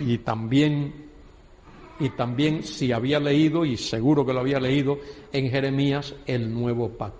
[0.00, 1.08] Y también,
[1.98, 4.98] y también si había leído, y seguro que lo había leído,
[5.32, 7.19] en Jeremías el nuevo pacto.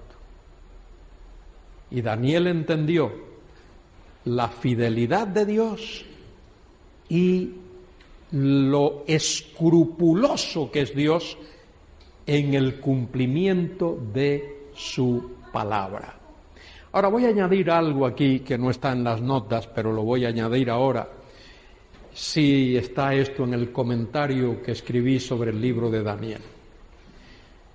[1.90, 3.12] Y Daniel entendió
[4.24, 6.04] la fidelidad de Dios
[7.08, 7.50] y
[8.32, 11.36] lo escrupuloso que es Dios
[12.26, 16.16] en el cumplimiento de su palabra.
[16.92, 20.24] Ahora voy a añadir algo aquí que no está en las notas, pero lo voy
[20.24, 21.08] a añadir ahora.
[22.12, 26.40] Si está esto en el comentario que escribí sobre el libro de Daniel.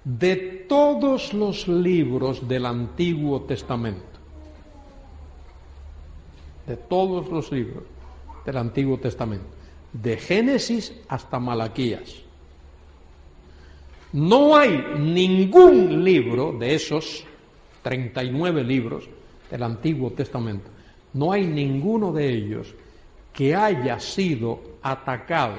[0.05, 0.35] De
[0.69, 4.19] todos los libros del Antiguo Testamento,
[6.67, 7.83] de todos los libros
[8.45, 9.47] del Antiguo Testamento,
[9.91, 12.21] de Génesis hasta Malaquías.
[14.13, 17.25] No hay ningún libro de esos
[17.81, 19.09] 39 libros
[19.49, 20.69] del Antiguo Testamento,
[21.13, 22.75] no hay ninguno de ellos
[23.33, 25.57] que haya sido atacado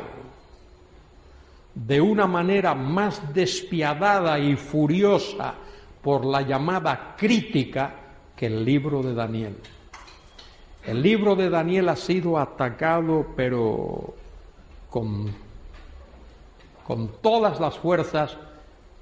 [1.76, 5.54] de una manera más despiadada y furiosa
[6.02, 7.94] por la llamada crítica
[8.34, 9.56] que el libro de Daniel.
[10.86, 14.14] El libro de Daniel ha sido atacado, pero
[14.88, 15.30] con,
[16.82, 18.36] con todas las fuerzas,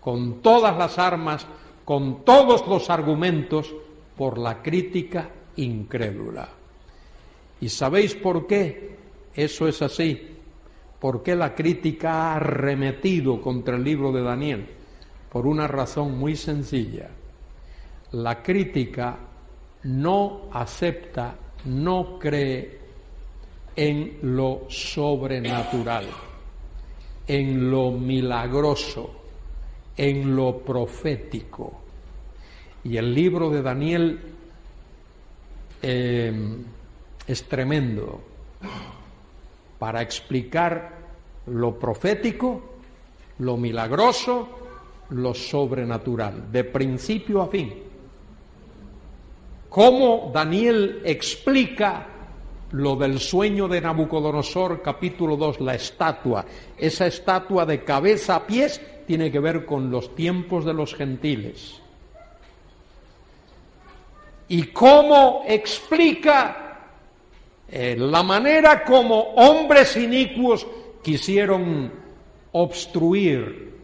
[0.00, 1.46] con todas las armas,
[1.84, 3.72] con todos los argumentos,
[4.16, 6.48] por la crítica incrédula.
[7.60, 8.96] ¿Y sabéis por qué
[9.34, 10.33] eso es así?
[11.00, 14.66] ¿Por qué la crítica ha arremetido contra el libro de Daniel?
[15.30, 17.10] Por una razón muy sencilla.
[18.12, 19.18] La crítica
[19.84, 21.36] no acepta,
[21.66, 22.78] no cree
[23.76, 26.06] en lo sobrenatural,
[27.26, 29.10] en lo milagroso,
[29.96, 31.80] en lo profético.
[32.84, 34.20] Y el libro de Daniel
[35.82, 36.56] eh,
[37.26, 38.22] es tremendo
[39.84, 40.92] para explicar
[41.44, 42.80] lo profético,
[43.40, 44.48] lo milagroso,
[45.10, 47.74] lo sobrenatural, de principio a fin.
[49.68, 52.06] Cómo Daniel explica
[52.70, 56.46] lo del sueño de Nabucodonosor, capítulo 2, la estatua.
[56.78, 61.78] Esa estatua de cabeza a pies tiene que ver con los tiempos de los gentiles.
[64.48, 66.63] Y cómo explica
[67.76, 70.64] eh, la manera como hombres inicuos
[71.02, 71.90] quisieron
[72.52, 73.74] obstruir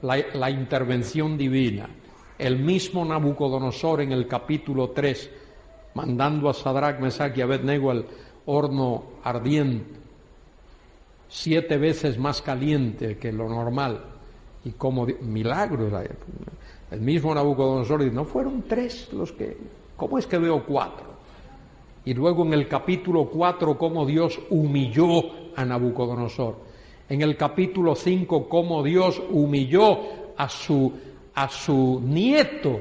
[0.00, 1.90] la, intervención divina.
[2.38, 5.30] El mismo Nabucodonosor en el capítulo 3,
[5.92, 8.06] mandando a Sadrach, Mesach y Abednego al
[8.46, 10.00] horno ardiente,
[11.28, 14.06] siete veces más caliente que lo normal,
[14.64, 15.92] y como milagros.
[16.90, 19.54] El mismo Nabucodonosor dice, no fueron tres los que,
[19.98, 21.15] ¿cómo es que veo cuatro?
[22.06, 26.56] Y luego en el capítulo 4, cómo Dios humilló a Nabucodonosor.
[27.08, 29.98] En el capítulo 5, cómo Dios humilló
[30.38, 30.92] a su
[31.36, 32.80] a su nieto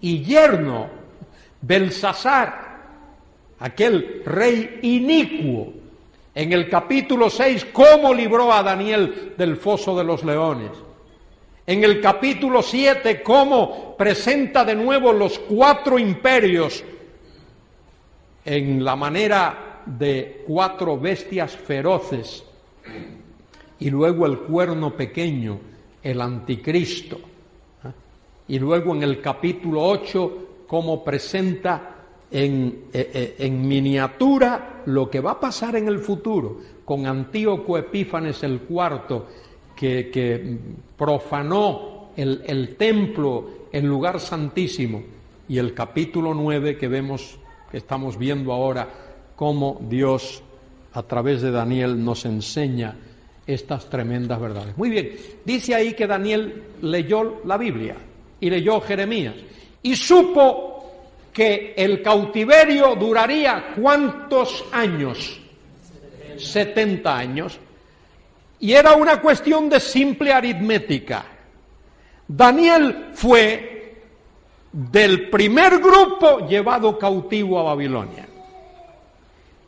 [0.00, 0.86] y yerno,
[1.60, 2.78] Belsasar,
[3.58, 5.72] aquel rey inicuo,
[6.34, 10.70] en el capítulo 6, cómo libró a Daniel del foso de los leones.
[11.66, 16.84] En el capítulo 7, cómo presenta de nuevo los cuatro imperios
[18.44, 22.44] en la manera de cuatro bestias feroces
[23.78, 25.58] y luego el cuerno pequeño
[26.04, 27.18] el anticristo.
[28.46, 31.96] Y luego en el capítulo 8, cómo presenta
[32.30, 37.78] en, eh, eh, en, miniatura lo que va a pasar en el futuro, con Antíoco
[37.78, 39.28] Epífanes el cuarto,
[39.74, 40.58] que, que
[40.96, 45.02] profanó el, el, templo, el lugar santísimo,
[45.48, 47.38] y el capítulo 9 que vemos,
[47.76, 48.88] estamos viendo ahora,
[49.36, 50.42] cómo Dios
[50.92, 52.96] a través de Daniel nos enseña
[53.46, 54.76] estas tremendas verdades.
[54.76, 55.10] Muy bien,
[55.44, 57.96] dice ahí que Daniel leyó la Biblia
[58.40, 59.34] y leyó Jeremías
[59.82, 60.74] y supo
[61.32, 65.40] que el cautiverio duraría cuántos años?
[66.36, 67.58] 70 años.
[68.60, 71.26] Y era una cuestión de simple aritmética.
[72.26, 73.73] Daniel fue
[74.74, 78.26] del primer grupo llevado cautivo a Babilonia.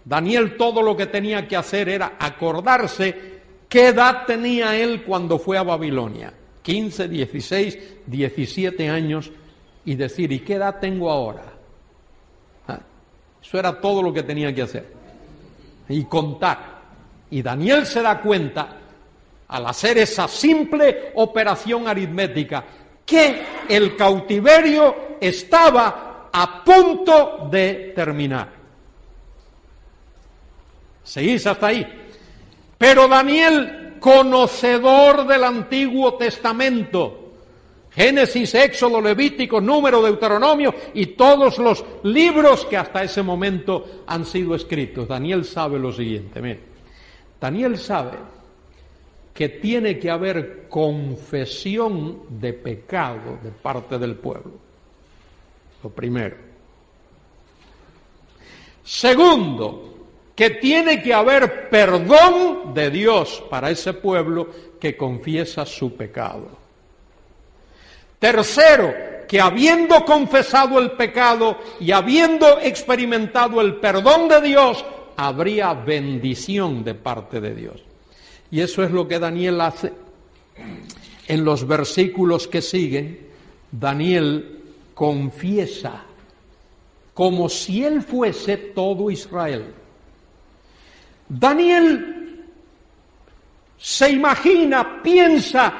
[0.05, 3.37] Daniel todo lo que tenía que hacer era acordarse
[3.69, 6.33] ¿Qué edad tenía él cuando fue a Babilonia?
[6.63, 9.31] 15, 16, 17 años
[9.85, 11.45] y decir, ¿y qué edad tengo ahora?
[12.69, 12.81] Ah,
[13.43, 14.93] eso era todo lo que tenía que hacer.
[15.89, 16.77] Y contar.
[17.31, 18.79] Y Daniel se da cuenta,
[19.49, 22.65] al hacer esa simple operación aritmética,
[23.07, 28.49] que el cautiverio estaba a punto de terminar.
[31.03, 31.87] ¿Seguís hasta ahí?
[32.77, 37.27] Pero Daniel, conocedor del Antiguo Testamento,
[37.91, 44.55] Génesis, Éxodo, Levítico, Número, Deuteronomio y todos los libros que hasta ese momento han sido
[44.55, 45.09] escritos.
[45.09, 46.61] Daniel sabe lo siguiente.
[47.41, 48.36] Daniel sabe
[49.37, 54.53] que tiene que haber confesión de pecado de parte del pueblo.
[55.83, 56.37] Lo primero.
[58.83, 64.49] Segundo, que tiene que haber perdón de Dios para ese pueblo
[64.81, 66.49] que confiesa su pecado.
[68.19, 68.95] Tercero,
[69.29, 74.83] que habiendo confesado el pecado y habiendo experimentado el perdón de Dios,
[75.19, 77.86] habría bendición de parte de Dios.
[78.51, 79.93] Y eso es lo que Daniel hace.
[81.29, 83.29] En los versículos que siguen,
[83.71, 84.63] Daniel
[84.95, 86.05] confiesa
[87.13, 89.75] como si él fuese todo Israel
[91.29, 92.45] Daniel
[93.77, 95.73] se imagina, piensa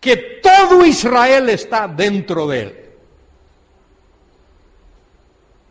[0.00, 2.80] que todo Israel está dentro de él.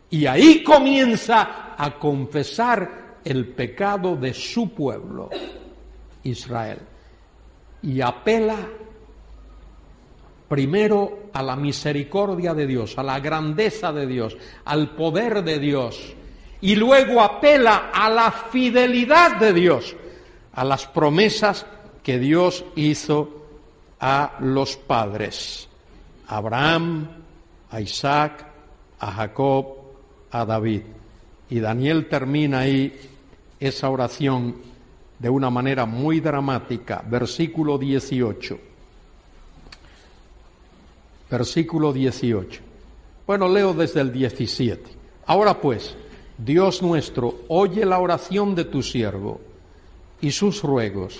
[0.10, 5.30] Y ahí comienza a confesar el pecado de su pueblo,
[6.24, 6.80] Israel.
[7.82, 8.56] Y apela
[10.48, 16.16] primero a la misericordia de Dios, a la grandeza de Dios, al poder de Dios
[16.62, 19.96] y luego apela a la fidelidad de Dios,
[20.54, 21.66] a las promesas
[22.02, 23.48] que Dios hizo
[24.00, 25.68] a los padres,
[26.28, 27.08] a Abraham,
[27.70, 28.54] a Isaac
[29.04, 29.76] a Jacob,
[30.32, 30.84] a David.
[31.50, 32.98] Y Daniel termina ahí
[33.60, 34.56] esa oración
[35.24, 38.60] de una manera muy dramática, versículo 18.
[41.32, 42.62] Versículo 18.
[43.26, 44.84] Bueno, leo desde el 17.
[45.28, 45.96] Ahora pues,
[46.38, 49.40] Dios nuestro, oye la oración de tu siervo
[50.20, 51.18] y sus ruegos,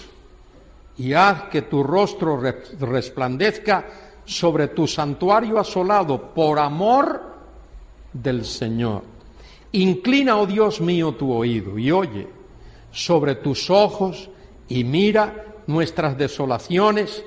[0.98, 2.38] y haz que tu rostro
[2.82, 3.88] resplandezca
[4.26, 7.22] sobre tu santuario asolado por amor
[8.12, 9.04] del Señor.
[9.72, 12.43] Inclina, oh Dios mío, tu oído y oye
[12.94, 14.30] sobre tus ojos
[14.70, 17.26] y mira nuestras desolaciones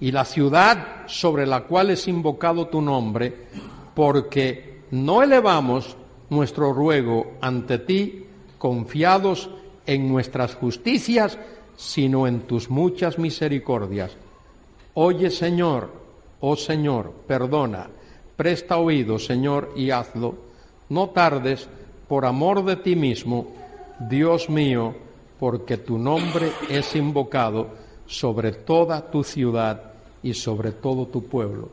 [0.00, 3.46] y la ciudad sobre la cual es invocado tu nombre,
[3.94, 5.96] porque no elevamos
[6.28, 8.24] nuestro ruego ante ti
[8.58, 9.48] confiados
[9.86, 11.38] en nuestras justicias,
[11.76, 14.12] sino en tus muchas misericordias.
[14.94, 15.92] Oye, Señor,
[16.40, 17.88] oh Señor, perdona,
[18.36, 20.34] presta oído, Señor, y hazlo.
[20.88, 21.68] No tardes,
[22.08, 23.59] por amor de ti mismo,
[24.08, 24.94] Dios mío,
[25.38, 27.68] porque tu nombre es invocado
[28.06, 29.92] sobre toda tu ciudad
[30.22, 31.70] y sobre todo tu pueblo.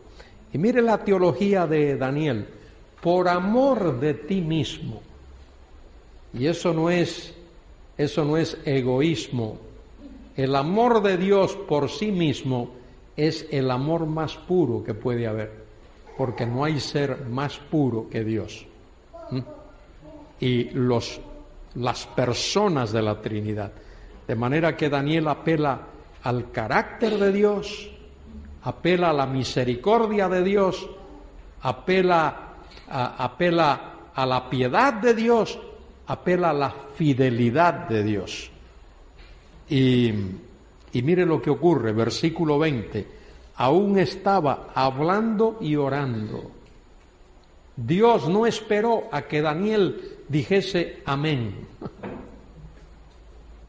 [0.53, 2.47] Y mire la teología de Daniel,
[3.01, 5.01] por amor de ti mismo.
[6.33, 7.33] Y eso no es
[7.97, 9.57] eso no es egoísmo.
[10.35, 12.69] El amor de Dios por sí mismo
[13.15, 15.51] es el amor más puro que puede haber,
[16.15, 18.67] porque no hay ser más puro que Dios.
[19.31, 19.39] ¿Mm?
[20.39, 21.19] Y los,
[21.77, 23.71] las personas de la Trinidad.
[24.27, 25.79] De manera que Daniel apela
[26.23, 27.89] al carácter de Dios,
[28.63, 30.89] apela a la misericordia de Dios,
[31.61, 32.55] apela
[32.89, 35.57] a, apela a la piedad de Dios,
[36.07, 38.51] apela a la fidelidad de Dios.
[39.69, 40.13] Y
[40.97, 43.07] y mire lo que ocurre, versículo 20.
[43.57, 46.51] Aún estaba hablando y orando.
[47.75, 51.67] Dios no esperó a que Daniel dijese amén.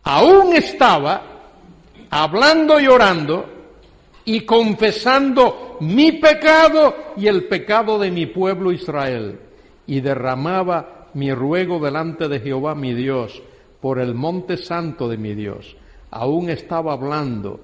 [0.05, 1.23] Aún estaba
[2.11, 3.47] hablando y orando
[4.25, 9.41] y confesando mi pecado y el pecado de mi pueblo Israel.
[9.87, 13.43] Y derramaba mi ruego delante de Jehová mi Dios
[13.81, 15.77] por el monte santo de mi Dios
[16.11, 17.61] aún estaba hablando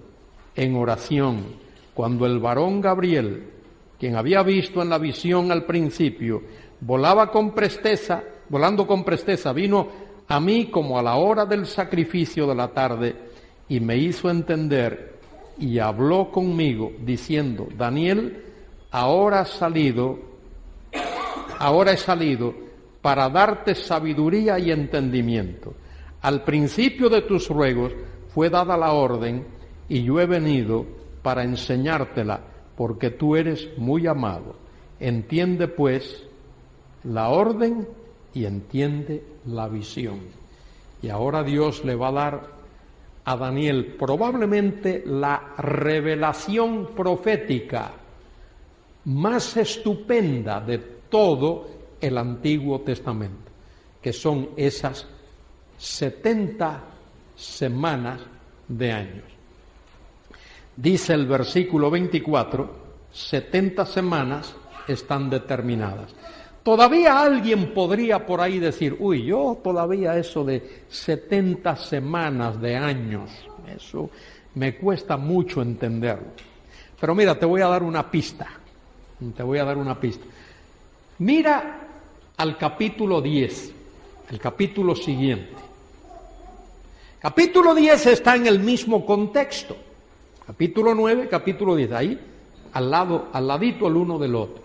[0.54, 1.64] en oración
[1.94, 3.50] cuando el varón Gabriel,
[3.98, 6.42] quien había visto en la visión al principio,
[6.84, 9.88] volaba con presteza, volando con presteza, vino
[10.28, 13.16] a mí como a la hora del sacrificio de la tarde
[13.68, 15.18] y me hizo entender
[15.58, 18.44] y habló conmigo diciendo, Daniel,
[18.90, 20.18] ahora has salido,
[21.58, 22.54] ahora he salido
[23.00, 25.74] para darte sabiduría y entendimiento.
[26.20, 27.92] Al principio de tus ruegos
[28.28, 29.46] fue dada la orden
[29.88, 30.84] y yo he venido
[31.22, 32.40] para enseñártela
[32.76, 34.56] porque tú eres muy amado.
[34.98, 36.24] Entiende pues
[37.04, 37.86] la orden
[38.32, 40.20] y entiende la visión.
[41.02, 42.54] Y ahora Dios le va a dar
[43.24, 47.92] a Daniel probablemente la revelación profética
[49.06, 51.68] más estupenda de todo
[52.00, 53.50] el Antiguo Testamento,
[54.00, 55.06] que son esas
[55.78, 56.82] 70
[57.36, 58.20] semanas
[58.68, 59.24] de años.
[60.76, 62.70] Dice el versículo 24,
[63.12, 64.54] 70 semanas
[64.88, 66.14] están determinadas.
[66.64, 73.30] Todavía alguien podría por ahí decir, uy, yo todavía eso de 70 semanas de años,
[73.76, 74.08] eso
[74.54, 76.28] me cuesta mucho entenderlo.
[76.98, 78.48] Pero mira, te voy a dar una pista,
[79.36, 80.24] te voy a dar una pista.
[81.18, 81.80] Mira
[82.38, 83.72] al capítulo 10,
[84.30, 85.52] el capítulo siguiente.
[87.20, 89.76] Capítulo 10 está en el mismo contexto.
[90.46, 92.18] Capítulo 9, capítulo 10, ahí,
[92.72, 94.64] al lado, al ladito el uno del otro.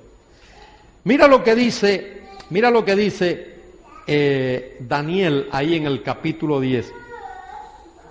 [1.03, 3.55] Mira lo que dice, mira lo que dice
[4.05, 6.93] eh, Daniel ahí en el capítulo 10.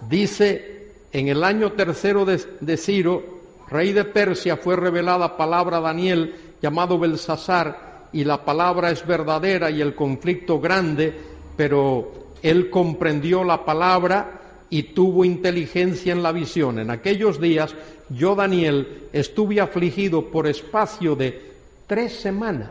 [0.08, 5.82] Dice, en el año tercero de, de Ciro, rey de Persia, fue revelada palabra a
[5.82, 11.12] Daniel llamado Belsasar, y la palabra es verdadera y el conflicto grande,
[11.56, 12.12] pero
[12.42, 16.78] él comprendió la palabra y tuvo inteligencia en la visión.
[16.78, 17.74] En aquellos días
[18.08, 21.48] yo, Daniel, estuve afligido por espacio de
[21.86, 22.70] tres semanas.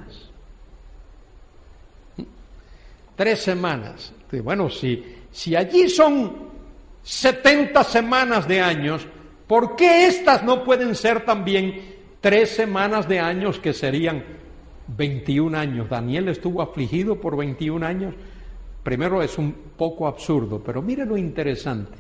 [3.18, 4.14] Tres semanas.
[4.44, 6.34] Bueno, si, si allí son
[7.02, 9.08] 70 semanas de años,
[9.48, 11.82] ¿por qué estas no pueden ser también
[12.22, 14.24] tres semanas de años que serían
[14.96, 15.90] 21 años?
[15.90, 18.14] Daniel estuvo afligido por 21 años.
[18.84, 21.98] Primero es un poco absurdo, pero mire lo interesante.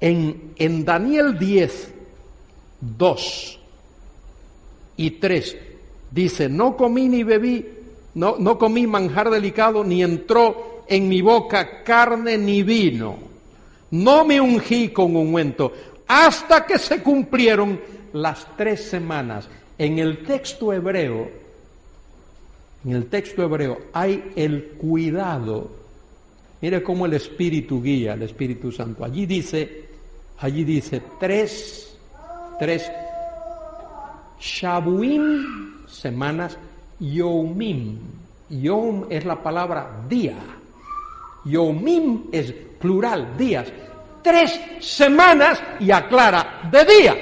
[0.00, 1.94] En, en Daniel 10,
[2.80, 3.60] 2
[4.96, 5.56] y 3
[6.10, 7.77] dice, no comí ni bebí
[8.18, 13.16] no, comí manjar delicado, ni entró en mi boca carne ni vino.
[13.92, 15.72] No me ungí con ungüento,
[16.06, 17.80] hasta que se cumplieron
[18.12, 19.48] las tres semanas.
[19.78, 21.30] En el texto hebreo,
[22.84, 25.70] en el texto hebreo hay el cuidado.
[26.60, 29.04] Mire cómo el Espíritu guía, el Espíritu Santo.
[29.04, 29.84] Allí dice,
[30.38, 31.96] allí dice tres,
[32.58, 32.90] tres
[34.40, 36.58] Shabuim, semanas,
[37.00, 37.98] Yomim.
[38.50, 40.36] Yom es la palabra día.
[41.44, 43.68] Yomim es plural, días.
[44.22, 47.18] Tres semanas y aclara de días.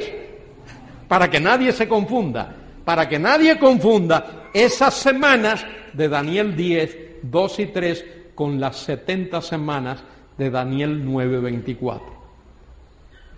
[1.08, 2.54] Para que nadie se confunda.
[2.84, 8.04] Para que nadie confunda esas semanas de Daniel 10, 2 y 3
[8.34, 10.02] con las 70 semanas
[10.38, 12.16] de Daniel 9, 24.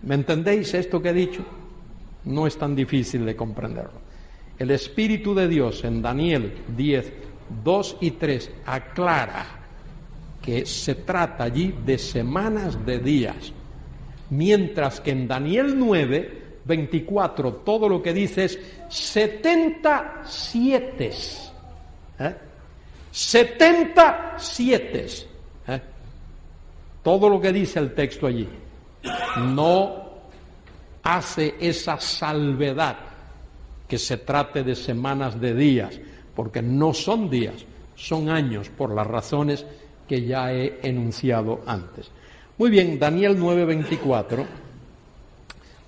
[0.03, 1.43] ¿Me entendéis esto que he dicho?
[2.25, 3.98] No es tan difícil de comprenderlo.
[4.59, 7.13] El Espíritu de Dios en Daniel 10,
[7.63, 9.47] 2 y 3 aclara
[10.43, 13.53] que se trata allí de semanas de días,
[14.31, 21.13] mientras que en Daniel 9, 24 todo lo que dice es 77.
[22.19, 22.35] ¿eh?
[23.13, 25.07] 77.
[25.69, 25.81] ¿eh?
[27.03, 28.49] Todo lo que dice el texto allí.
[29.39, 30.09] No
[31.03, 33.08] hace esa salvedad
[33.89, 35.99] que se trate de semanas de días,
[36.37, 37.65] porque no son días,
[37.97, 39.65] son años por las razones
[40.07, 42.11] que ya he enunciado antes.
[42.59, 44.45] Muy bien, Daniel 9:24,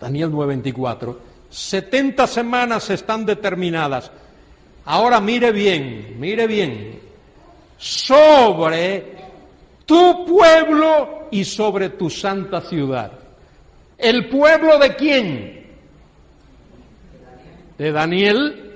[0.00, 1.16] Daniel 9:24,
[1.50, 4.10] 70 semanas están determinadas.
[4.86, 7.00] Ahora mire bien, mire bien,
[7.76, 9.16] sobre
[9.84, 13.12] tu pueblo y sobre tu santa ciudad.
[13.98, 15.59] ¿El pueblo de quién?
[17.80, 18.72] De Daniel.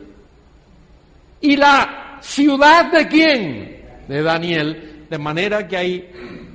[1.42, 3.84] ¿Y la ciudad de quién?
[4.09, 5.05] De Daniel.
[5.11, 6.11] De manera que hay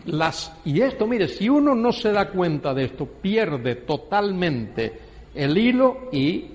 [0.05, 0.51] las...
[0.65, 4.99] Y esto, mire, si uno no se da cuenta de esto, pierde totalmente
[5.35, 6.45] el hilo y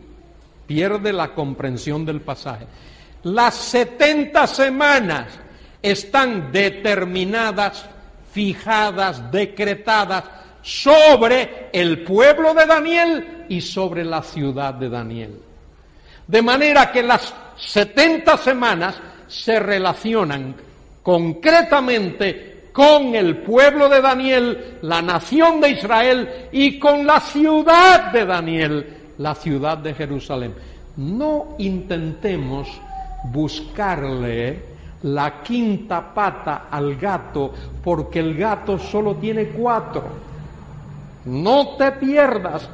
[0.67, 2.67] pierde la comprensión del pasaje.
[3.23, 5.29] Las 70 semanas
[5.81, 7.89] están determinadas,
[8.33, 10.25] fijadas, decretadas
[10.61, 15.54] sobre el pueblo de Daniel y sobre la ciudad de Daniel.
[16.27, 18.97] De manera que las 70 semanas
[19.29, 20.55] se relacionan
[21.03, 28.27] concretamente con el pueblo de Daniel, la nación de Israel y con la ciudad de
[28.27, 30.55] Daniel, la ciudad de Jerusalén.
[30.97, 32.69] No intentemos
[33.33, 37.53] buscarle la quinta pata al gato
[37.83, 40.05] porque el gato solo tiene cuatro.
[41.27, 42.69] No te pierdas,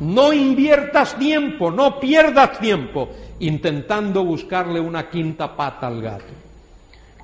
[0.00, 3.08] no inviertas tiempo, no pierdas tiempo
[3.40, 6.32] intentando buscarle una quinta pata al gato.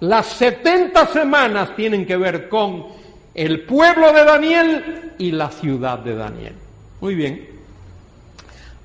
[0.00, 2.86] Las 70 semanas tienen que ver con
[3.34, 6.54] el pueblo de Daniel y la ciudad de Daniel.
[7.00, 7.48] Muy bien.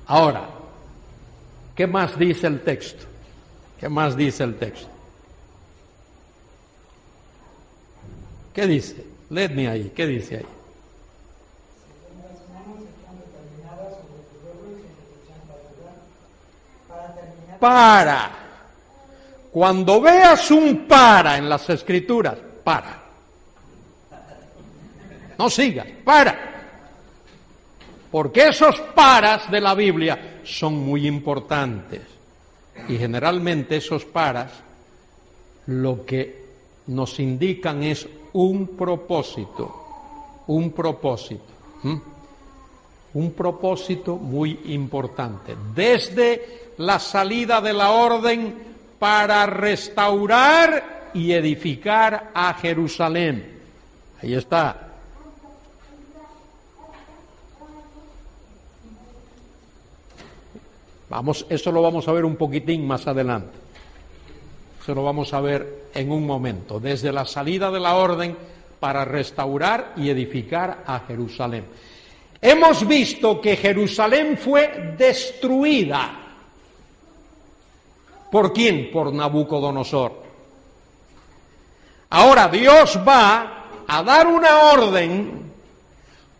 [0.06, 0.48] Ahora,
[1.74, 3.04] ¿qué más dice el texto?
[3.80, 4.88] ¿Qué más dice el texto?
[8.54, 9.04] ¿Qué dice?
[9.30, 10.57] Ledme ahí, ¿qué dice ahí?
[17.58, 18.30] Para.
[19.50, 23.02] Cuando veas un para en las escrituras, para.
[25.38, 26.48] No sigas, para.
[28.10, 32.02] Porque esos paras de la Biblia son muy importantes.
[32.88, 34.52] Y generalmente esos paras
[35.66, 36.44] lo que
[36.86, 39.84] nos indican es un propósito,
[40.46, 41.42] un propósito,
[43.14, 45.54] un propósito muy importante.
[45.74, 48.54] Desde la salida de la orden
[48.98, 53.58] para restaurar y edificar a Jerusalén.
[54.22, 54.84] Ahí está.
[61.10, 63.56] Vamos, eso lo vamos a ver un poquitín más adelante.
[64.82, 66.78] Eso lo vamos a ver en un momento.
[66.78, 68.36] Desde la salida de la orden
[68.78, 71.64] para restaurar y edificar a Jerusalén.
[72.40, 76.27] Hemos visto que Jerusalén fue destruida
[78.30, 78.90] ¿Por quién?
[78.90, 80.22] Por Nabucodonosor.
[82.10, 85.38] Ahora Dios va a dar una orden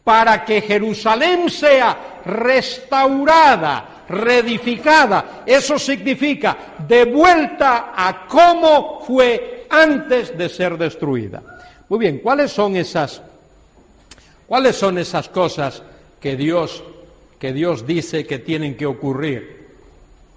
[0.05, 5.43] para que Jerusalén sea restaurada, reedificada.
[5.45, 11.43] Eso significa de vuelta a cómo fue antes de ser destruida.
[11.89, 13.23] Muy bien, ¿cuáles son esas
[14.47, 15.83] cuáles son esas cosas
[16.21, 16.83] que Dios
[17.39, 19.69] que Dios dice que tienen que ocurrir?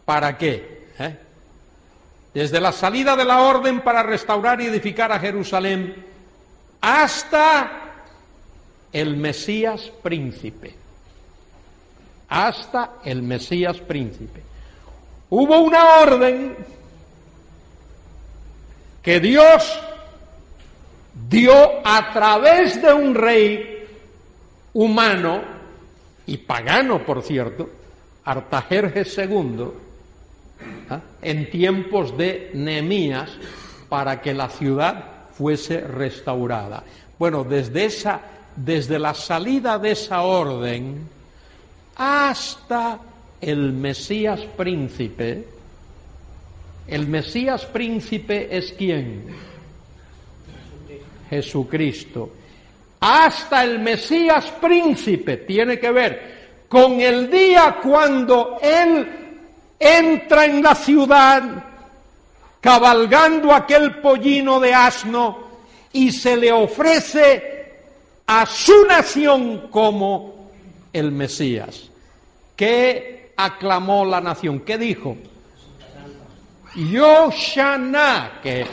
[0.04, 0.88] ¿Para qué?
[1.00, 1.18] ¿Eh?
[2.34, 5.96] Desde la salida de la orden para restaurar y edificar a Jerusalén
[6.80, 7.72] hasta
[8.92, 10.76] el Mesías príncipe.
[12.30, 14.42] Hasta el Mesías príncipe.
[15.30, 16.56] Hubo una orden
[19.02, 19.80] que Dios
[21.30, 21.54] dio
[21.84, 23.88] a través de un rey
[24.74, 25.42] humano
[26.26, 27.70] y pagano, por cierto,
[28.24, 29.66] Artajerjes II,
[30.90, 31.02] ¿ah?
[31.22, 33.30] en tiempos de Nehemías,
[33.90, 35.04] para que la ciudad
[35.34, 36.84] fuese restaurada.
[37.20, 38.22] Bueno, desde esa,
[38.56, 41.08] desde la salida de esa orden
[41.96, 43.00] hasta
[43.42, 45.46] el Mesías príncipe,
[46.88, 49.26] el Mesías príncipe es quién?
[51.30, 52.32] Jesucristo.
[53.00, 59.21] Hasta el Mesías príncipe tiene que ver con el día cuando Él
[59.82, 61.42] entra en la ciudad
[62.62, 65.40] cabalgando aquel pollino de asno
[65.92, 67.74] y se le ofrece
[68.28, 70.52] a su nación como
[70.94, 71.90] el Mesías.
[72.56, 74.60] ¿Qué aclamó la nación?
[74.60, 75.18] ¿Qué dijo?
[76.76, 78.66] Yoshana, que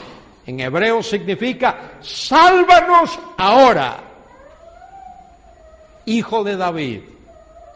[0.45, 3.97] en hebreo significa sálvanos ahora.
[6.05, 7.01] Hijo de David.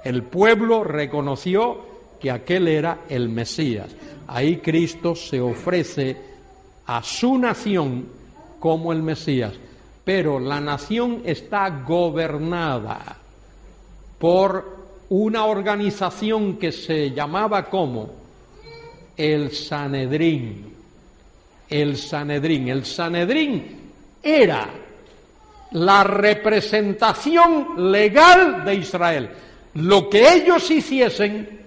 [0.03, 1.92] El pueblo reconoció
[2.23, 3.89] que aquel era el Mesías.
[4.27, 6.15] Ahí Cristo se ofrece
[6.85, 8.07] a su nación
[8.61, 9.51] como el Mesías.
[10.05, 13.17] Pero la nación está gobernada
[14.17, 14.77] por
[15.09, 18.09] una organización que se llamaba como
[19.17, 20.73] el Sanedrín.
[21.69, 22.69] El Sanedrín.
[22.69, 23.91] El Sanedrín
[24.23, 24.69] era
[25.71, 29.29] la representación legal de Israel.
[29.73, 31.62] Lo que ellos hiciesen,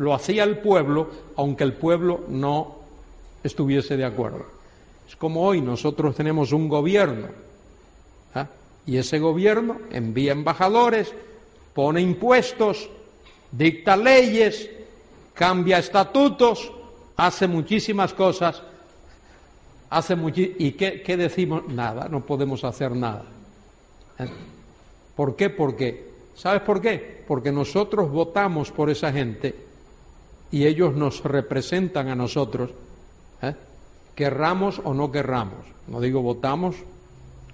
[0.00, 2.76] lo hacía el pueblo, aunque el pueblo no
[3.44, 4.46] estuviese de acuerdo.
[5.06, 7.28] Es como hoy nosotros tenemos un gobierno
[8.34, 8.46] ¿ah?
[8.86, 11.12] y ese gobierno envía embajadores,
[11.74, 12.88] pone impuestos,
[13.52, 14.70] dicta leyes,
[15.34, 16.72] cambia estatutos,
[17.16, 18.62] hace muchísimas cosas,
[19.90, 20.16] hace
[20.58, 21.68] ¿y qué, decimos?
[21.68, 23.24] Nada, no podemos hacer nada.
[24.18, 24.28] ¿Eh?
[25.14, 26.08] ¿Por qué?
[26.34, 27.22] ¿sabes por qué?
[27.28, 29.68] Porque nosotros votamos por esa gente
[30.50, 32.70] y ellos nos representan a nosotros,
[33.42, 33.54] ¿eh?
[34.14, 35.66] querramos o no querramos.
[35.88, 36.76] No digo votamos,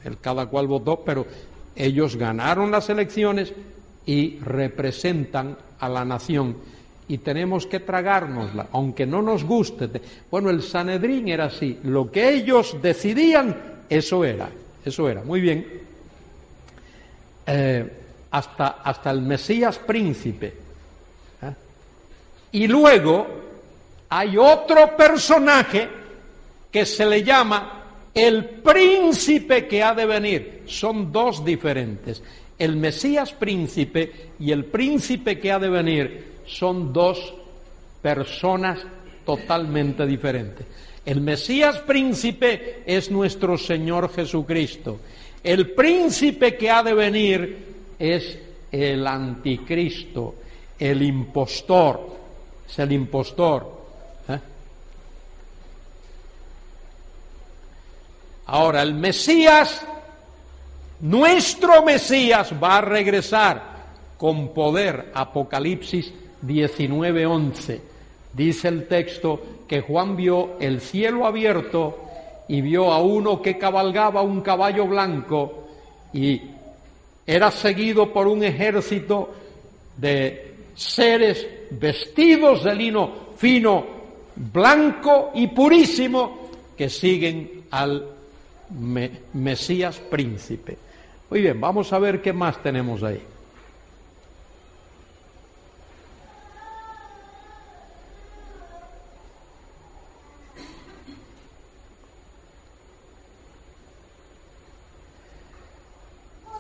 [0.04, 1.26] el cada cual votó, pero
[1.74, 3.52] ellos ganaron las elecciones
[4.06, 6.56] y representan a la nación
[7.08, 9.88] y tenemos que tragárnosla, aunque no nos guste.
[10.30, 13.56] Bueno, el Sanedrín era así, lo que ellos decidían,
[13.88, 14.48] eso era,
[14.84, 15.66] eso era, muy bien.
[17.46, 17.92] Eh,
[18.30, 20.65] hasta, hasta el Mesías príncipe.
[22.56, 23.26] Y luego
[24.08, 25.86] hay otro personaje
[26.72, 27.84] que se le llama
[28.14, 30.62] el príncipe que ha de venir.
[30.66, 32.22] Son dos diferentes.
[32.58, 37.34] El Mesías príncipe y el príncipe que ha de venir son dos
[38.00, 38.78] personas
[39.26, 40.66] totalmente diferentes.
[41.04, 45.00] El Mesías príncipe es nuestro Señor Jesucristo.
[45.44, 47.58] El príncipe que ha de venir
[47.98, 48.38] es
[48.72, 50.36] el anticristo,
[50.78, 52.15] el impostor,
[52.68, 53.66] es el impostor.
[54.28, 54.38] ¿eh?
[58.46, 59.84] Ahora, el Mesías,
[61.00, 63.76] nuestro Mesías, va a regresar
[64.18, 65.10] con poder.
[65.14, 66.12] Apocalipsis
[66.42, 67.80] 19:11.
[68.32, 71.98] Dice el texto que Juan vio el cielo abierto
[72.48, 75.68] y vio a uno que cabalgaba un caballo blanco
[76.12, 76.42] y
[77.26, 79.34] era seguido por un ejército
[79.96, 83.84] de seres vestidos de lino fino,
[84.34, 88.08] blanco y purísimo que siguen al
[89.34, 90.76] Mesías príncipe.
[91.30, 93.20] Muy bien, vamos a ver qué más tenemos ahí.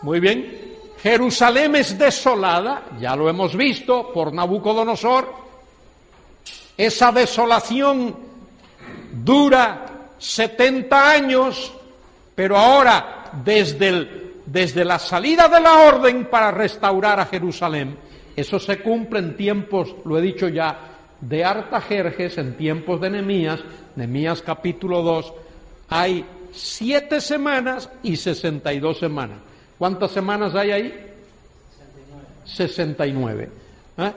[0.02, 0.65] Muy bien,
[1.06, 5.32] Jerusalén es desolada, ya lo hemos visto por Nabucodonosor.
[6.76, 8.16] Esa desolación
[9.12, 11.72] dura 70 años,
[12.34, 17.96] pero ahora desde, desde la salida de la orden para restaurar a Jerusalén,
[18.34, 20.76] eso se cumple en tiempos, lo he dicho ya,
[21.20, 23.60] de Artajerjes, en tiempos de Nemías,
[23.94, 25.32] Nemías capítulo 2,
[25.88, 29.45] hay siete semanas y 62 semanas.
[29.78, 31.06] ¿Cuántas semanas hay ahí?
[32.44, 33.50] 69.
[33.98, 34.12] ¿Eh?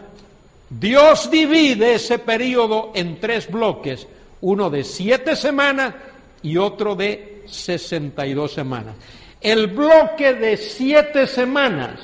[0.70, 4.08] Dios divide ese periodo en tres bloques.
[4.42, 5.96] uno de siete semanas
[6.42, 8.96] y otro de 62 semanas.
[9.42, 12.00] El bloque de siete semanas,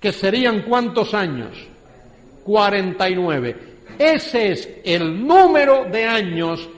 [0.00, 1.56] que serían cuántos años?
[2.44, 3.56] 49.
[3.98, 6.68] Ese es el número de años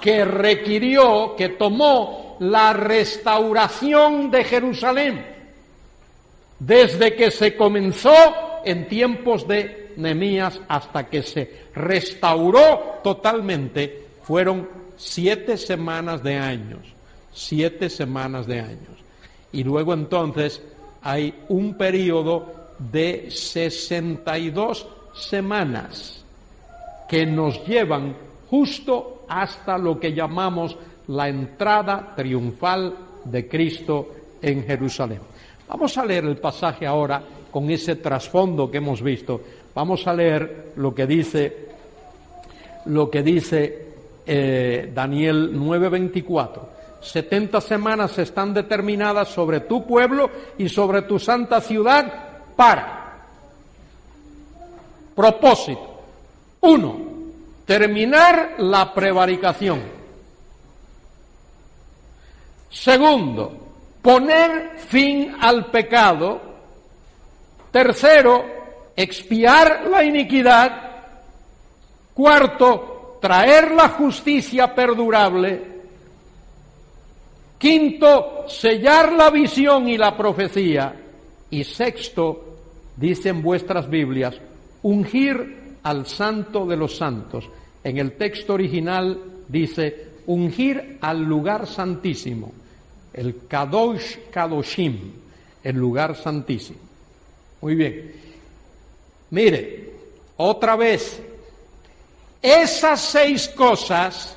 [0.00, 5.26] que requirió, que tomó la restauración de Jerusalén,
[6.58, 8.12] desde que se comenzó
[8.64, 16.80] en tiempos de Nemías hasta que se restauró totalmente, fueron siete semanas de años,
[17.32, 18.98] siete semanas de años.
[19.52, 20.62] Y luego entonces
[21.02, 26.24] hay un periodo de 62 semanas
[27.08, 28.14] que nos llevan
[28.50, 30.76] justo hasta lo que llamamos
[31.08, 32.94] la entrada triunfal
[33.24, 35.20] de Cristo en Jerusalén.
[35.68, 39.40] Vamos a leer el pasaje ahora con ese trasfondo que hemos visto.
[39.74, 41.68] Vamos a leer lo que dice
[42.86, 43.86] lo que dice
[44.26, 46.60] eh, Daniel 9:24.
[47.00, 52.12] 70 semanas están determinadas sobre tu pueblo y sobre tu santa ciudad
[52.56, 52.98] para
[55.14, 56.02] propósito.
[56.60, 56.98] Uno,
[57.64, 59.97] terminar la prevaricación.
[62.78, 63.52] Segundo,
[64.00, 66.40] poner fin al pecado.
[67.72, 68.44] Tercero,
[68.94, 70.90] expiar la iniquidad.
[72.14, 75.60] Cuarto, traer la justicia perdurable.
[77.58, 80.94] Quinto, sellar la visión y la profecía.
[81.50, 82.44] Y sexto,
[82.96, 84.36] dicen vuestras Biblias,
[84.82, 87.50] ungir al santo de los santos.
[87.82, 92.52] En el texto original dice, ungir al lugar santísimo,
[93.12, 95.12] el Kadosh Kadoshim,
[95.62, 96.78] el lugar santísimo.
[97.60, 98.12] Muy bien.
[99.30, 99.92] Mire,
[100.36, 101.20] otra vez,
[102.40, 104.36] esas seis cosas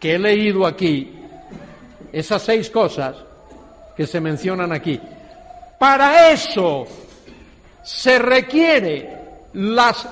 [0.00, 1.12] que he leído aquí,
[2.12, 3.16] esas seis cosas
[3.96, 5.00] que se mencionan aquí,
[5.78, 6.86] para eso
[7.82, 9.16] se requiere
[9.52, 10.08] las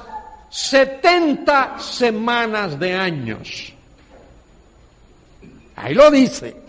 [0.51, 3.73] 70 semanas de años.
[5.77, 6.64] Ahí lo dice.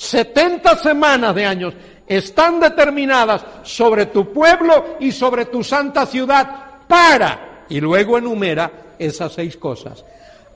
[0.00, 1.74] 70 semanas de años
[2.06, 9.34] están determinadas sobre tu pueblo y sobre tu santa ciudad para, y luego enumera esas
[9.34, 10.02] seis cosas.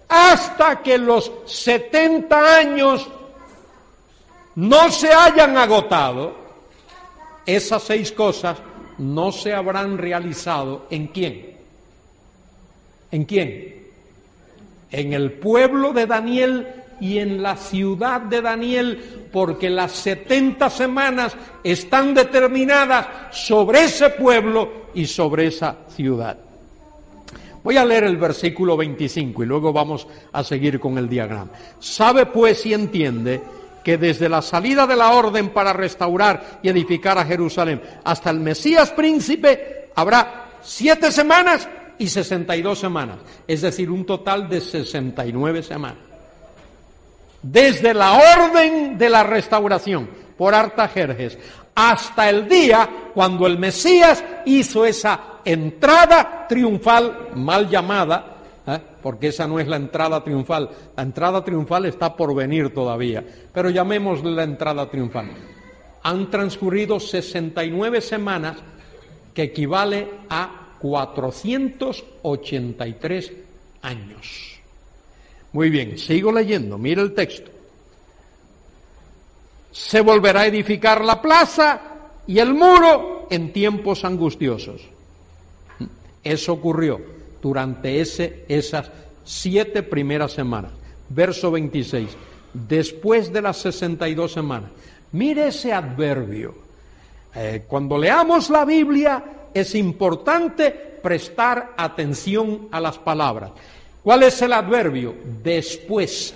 [0.09, 3.07] Hasta que los 70 años
[4.55, 6.35] no se hayan agotado,
[7.45, 8.57] esas seis cosas
[8.97, 11.59] no se habrán realizado en quién?
[13.11, 13.89] ¿En quién?
[14.91, 21.37] En el pueblo de Daniel y en la ciudad de Daniel, porque las 70 semanas
[21.63, 26.39] están determinadas sobre ese pueblo y sobre esa ciudad.
[27.63, 31.51] Voy a leer el versículo 25 y luego vamos a seguir con el diagrama.
[31.79, 33.43] Sabe pues y entiende
[33.85, 38.41] que desde la salida de la orden para restaurar y edificar a Jerusalén hasta el
[38.41, 44.63] Mesías príncipe habrá siete semanas y sesenta y dos semanas, es decir, un total de
[44.63, 46.14] sesenta y nueve semanas.
[47.45, 51.39] Desde la orden de la restauración por Artajerjes
[51.75, 58.37] hasta el día cuando el Mesías hizo esa entrada triunfal mal llamada,
[58.67, 58.81] ¿eh?
[59.03, 63.23] porque esa no es la entrada triunfal, la entrada triunfal está por venir todavía,
[63.53, 65.29] pero llamémosle la entrada triunfal.
[66.03, 68.57] Han transcurrido 69 semanas
[69.35, 73.33] que equivale a 483
[73.83, 74.54] años.
[75.55, 77.49] Muy bien, sigo leyendo, mire el texto.
[79.71, 81.81] Se volverá a edificar la plaza
[82.27, 84.83] y el muro en tiempos angustiosos.
[86.25, 87.01] Eso ocurrió
[87.41, 88.91] durante ese, esas
[89.23, 90.73] siete primeras semanas.
[91.09, 92.09] Verso 26.
[92.53, 94.71] Después de las 62 semanas.
[95.13, 96.53] Mire ese adverbio.
[97.33, 99.25] Eh, cuando leamos la Biblia
[99.55, 103.53] es importante prestar atención a las palabras.
[104.05, 105.17] ¿Cuál es el adverbio?
[105.43, 106.33] Después.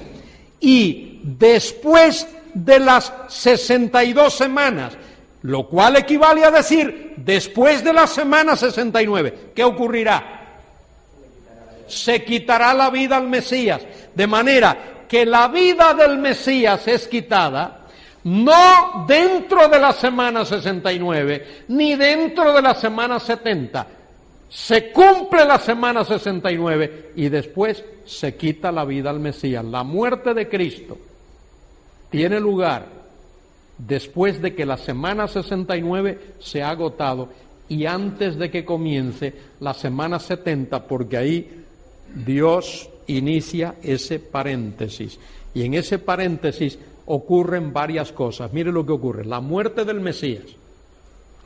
[0.58, 4.94] Y después de las 62 semanas,
[5.42, 9.52] lo cual equivale a decir después de la semana 69.
[9.54, 10.38] ¿Qué ocurrirá?
[11.88, 13.80] se quitará la vida al Mesías.
[14.14, 17.74] De manera que la vida del Mesías es quitada
[18.24, 23.86] no dentro de la semana 69, ni dentro de la semana 70.
[24.48, 29.64] Se cumple la semana 69 y después se quita la vida al Mesías.
[29.64, 30.96] La muerte de Cristo
[32.10, 32.86] tiene lugar
[33.76, 37.28] después de que la semana 69 se ha agotado
[37.68, 41.64] y antes de que comience la semana 70, porque ahí
[42.14, 45.18] Dios inicia ese paréntesis.
[45.52, 48.52] Y en ese paréntesis ocurren varias cosas.
[48.52, 49.24] Mire lo que ocurre.
[49.24, 50.44] La muerte del Mesías.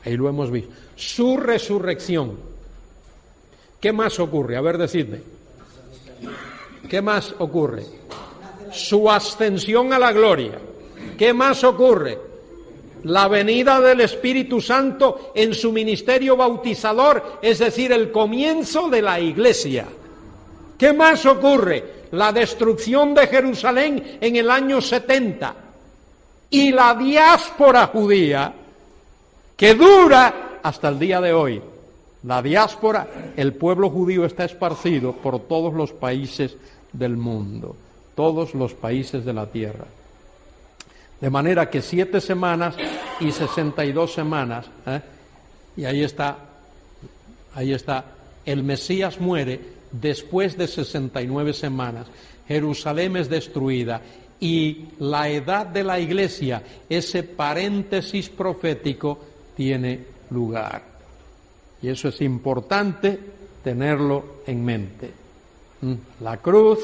[0.05, 0.71] Ahí lo hemos visto.
[0.95, 2.52] Su resurrección.
[3.83, 4.55] ¿Qué más ocurre?
[4.55, 5.19] A ver, decidme.
[6.87, 7.83] ¿Qué más ocurre?
[8.71, 10.57] Su ascensión a la gloria.
[11.17, 12.17] ¿Qué más ocurre?
[13.03, 19.19] La venida del Espíritu Santo en su ministerio bautizador, es decir, el comienzo de la
[19.19, 19.85] iglesia.
[20.77, 22.05] ¿Qué más ocurre?
[22.11, 25.55] La destrucción de Jerusalén en el año 70
[26.51, 28.53] y la diáspora judía
[29.57, 31.72] que dura hasta el día de hoy.
[32.23, 36.55] La diáspora, el pueblo judío está esparcido por todos los países
[36.93, 37.75] del mundo,
[38.15, 39.85] todos los países de la tierra.
[41.19, 42.75] De manera que siete semanas
[43.19, 45.01] y sesenta y dos semanas, ¿eh?
[45.75, 46.37] y ahí está,
[47.55, 48.05] ahí está,
[48.45, 49.59] el Mesías muere
[49.91, 52.07] después de sesenta y nueve semanas,
[52.47, 54.01] Jerusalén es destruida
[54.39, 59.19] y la edad de la iglesia, ese paréntesis profético,
[59.55, 60.92] tiene lugar.
[61.83, 63.19] Y eso es importante
[63.63, 65.11] tenerlo en mente.
[65.81, 66.79] Mm, la cruz,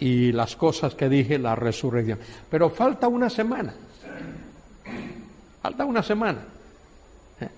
[0.00, 2.18] y las cosas que dije, la resurrección.
[2.50, 3.74] Pero falta una semana.
[5.60, 6.40] Falta una semana.
[7.40, 7.48] ¿eh?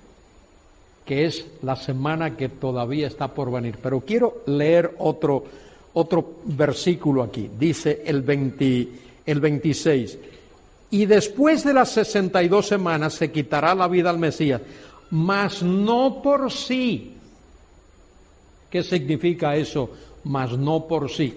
[1.04, 3.78] Que es la semana que todavía está por venir.
[3.82, 5.44] Pero quiero leer otro,
[5.92, 7.50] otro versículo aquí.
[7.58, 8.88] Dice el, 20,
[9.26, 10.18] el 26.
[10.91, 14.61] Y después de las 62 semanas se quitará la vida al Mesías,
[15.11, 17.14] mas no por sí.
[18.68, 19.91] ¿Qué significa eso?
[20.24, 21.34] Mas no por sí.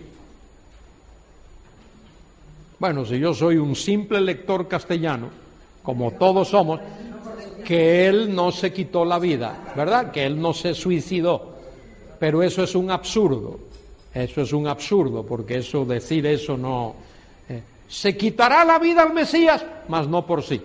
[2.79, 5.29] Bueno, si yo soy un simple lector castellano,
[5.83, 6.79] como todos somos,
[7.63, 10.11] que él no se quitó la vida, ¿verdad?
[10.11, 11.53] Que él no se suicidó.
[12.19, 13.59] Pero eso es un absurdo.
[14.13, 16.95] Eso es un absurdo, porque eso decir eso no,
[17.93, 20.59] se quitará la vida al Mesías, mas no por sí.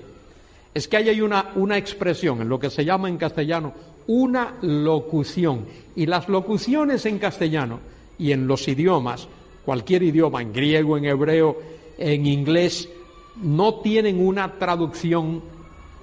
[0.72, 3.74] Es que ahí hay una, una expresión, en lo que se llama en castellano,
[4.06, 5.66] una locución.
[5.94, 7.80] Y las locuciones en castellano
[8.18, 9.28] y en los idiomas,
[9.62, 11.58] cualquier idioma, en griego, en hebreo,
[11.98, 12.88] en inglés,
[13.42, 15.42] no tienen una traducción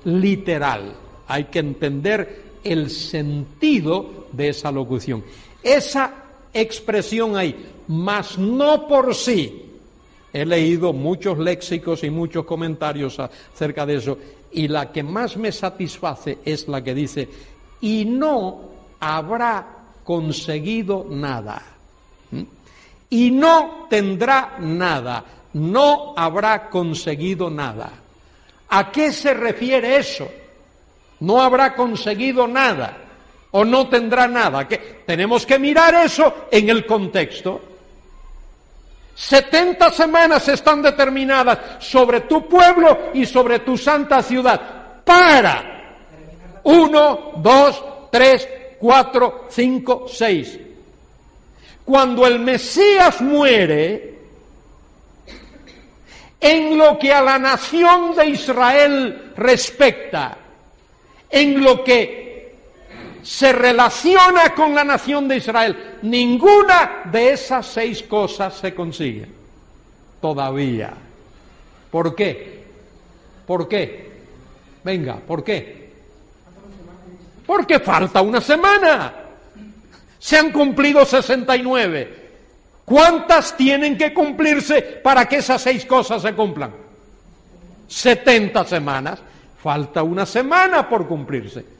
[0.04, 0.94] literal.
[1.28, 5.24] Hay que entender el sentido de esa locución.
[5.64, 6.14] Esa
[6.54, 9.65] expresión ahí, mas no por sí,
[10.36, 14.18] He leído muchos léxicos y muchos comentarios acerca de eso
[14.52, 17.30] y la que más me satisface es la que dice,
[17.80, 18.60] y no
[19.00, 19.66] habrá
[20.04, 21.62] conseguido nada.
[22.32, 22.42] ¿Mm?
[23.12, 25.24] Y no tendrá nada,
[25.54, 27.94] no habrá conseguido nada.
[28.68, 30.28] ¿A qué se refiere eso?
[31.22, 32.98] No habrá conseguido nada
[33.52, 34.68] o no tendrá nada.
[35.06, 37.75] Tenemos que mirar eso en el contexto.
[39.16, 45.76] 70 semanas están determinadas sobre tu pueblo y sobre tu santa ciudad para
[46.64, 48.48] uno, dos, tres,
[48.80, 50.60] cuatro, cinco, seis.
[51.86, 54.16] Cuando el Mesías muere,
[56.42, 60.38] en lo que a la nación de Israel respecta,
[61.30, 62.35] en lo que
[63.26, 65.98] se relaciona con la nación de Israel.
[66.04, 69.28] Ninguna de esas seis cosas se consigue
[70.22, 70.94] todavía.
[71.90, 72.64] ¿Por qué?
[73.48, 74.12] ¿Por qué?
[74.84, 75.92] Venga, ¿por qué?
[77.48, 79.14] Porque falta una semana.
[80.20, 82.26] Se han cumplido 69.
[82.86, 86.72] ¿Cuántas tienen que cumplirse para que esas seis cosas se cumplan?
[87.88, 89.20] 70 semanas.
[89.64, 91.75] Falta una semana por cumplirse.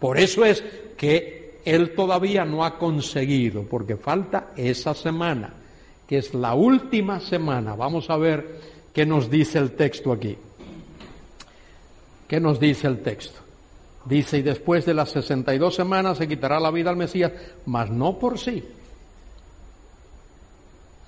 [0.00, 0.64] Por eso es
[0.96, 5.52] que él todavía no ha conseguido, porque falta esa semana,
[6.08, 7.74] que es la última semana.
[7.74, 8.60] Vamos a ver
[8.92, 10.36] qué nos dice el texto aquí.
[12.26, 13.40] ¿Qué nos dice el texto?
[14.04, 17.32] Dice, y después de las 62 semanas se quitará la vida al Mesías,
[17.66, 18.64] mas no por sí.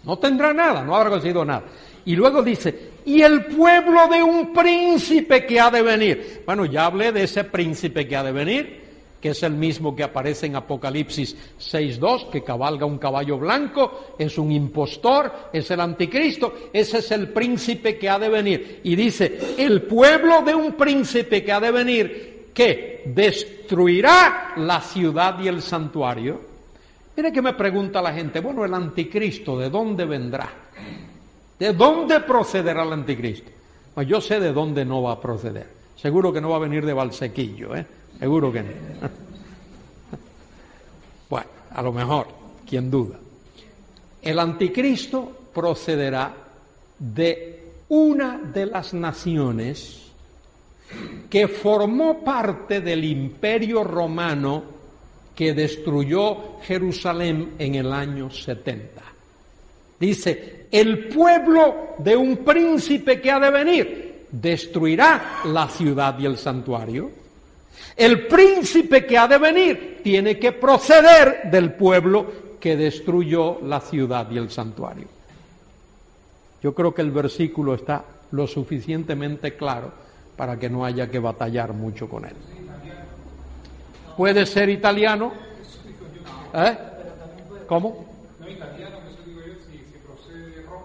[0.05, 1.63] No tendrá nada, no habrá conseguido nada.
[2.05, 6.43] Y luego dice, y el pueblo de un príncipe que ha de venir.
[6.45, 8.82] Bueno, ya hablé de ese príncipe que ha de venir
[9.23, 14.37] que es el mismo que aparece en Apocalipsis 6.2, que cabalga un caballo blanco, es
[14.37, 18.81] un impostor, es el anticristo, ese es el príncipe que ha de venir.
[18.83, 25.39] Y dice, el pueblo de un príncipe que ha de venir, que destruirá la ciudad
[25.39, 26.41] y el santuario.
[27.17, 30.51] Mire que me pregunta la gente, bueno, el anticristo, ¿de dónde vendrá?
[31.61, 33.53] ¿De dónde procederá el anticristo?
[33.95, 36.85] Pues yo sé de dónde no va a proceder Seguro que no va a venir
[36.85, 37.87] de Valsequillo, ¿eh?
[38.19, 38.69] Seguro que no.
[41.29, 42.29] Bueno, a lo mejor,
[42.69, 43.19] quién duda.
[44.21, 46.35] El anticristo procederá
[46.99, 50.03] de una de las naciones
[51.29, 54.63] que formó parte del imperio romano
[55.35, 59.03] que destruyó Jerusalén en el año 70.
[59.99, 66.37] Dice, el pueblo de un príncipe que ha de venir destruirá la ciudad y el
[66.37, 67.22] santuario
[67.97, 72.27] el príncipe que ha de venir tiene que proceder del pueblo
[72.61, 75.07] que destruyó la ciudad y el santuario.
[76.63, 79.93] Yo creo que el versículo está lo suficientemente claro
[80.37, 82.35] para que no haya que batallar mucho con él.
[84.17, 85.33] Puede ser italiano.
[86.55, 86.77] ¿Eh?
[87.67, 88.12] ¿Cómo?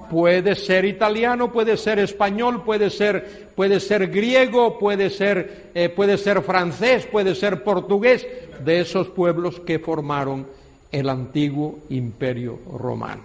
[0.10, 6.18] Puede ser italiano, puede ser español, puede ser, puede ser griego, puede ser, eh, puede
[6.18, 8.26] ser francés, puede ser portugués,
[8.64, 10.47] de esos pueblos que formaron
[10.91, 13.24] el antiguo imperio romano.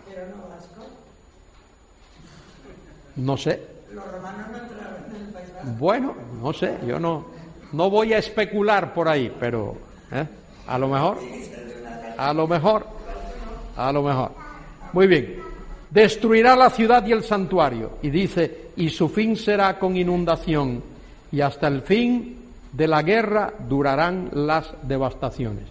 [3.16, 3.62] No sé.
[5.78, 7.26] Bueno, no sé, yo no,
[7.72, 9.76] no voy a especular por ahí, pero
[10.10, 10.26] ¿eh?
[10.66, 11.18] a lo mejor,
[12.18, 12.86] a lo mejor,
[13.76, 14.32] a lo mejor.
[14.92, 15.51] Muy bien
[15.92, 17.98] destruirá la ciudad y el santuario.
[18.02, 20.82] Y dice, y su fin será con inundación,
[21.30, 22.38] y hasta el fin
[22.72, 25.64] de la guerra durarán las devastaciones.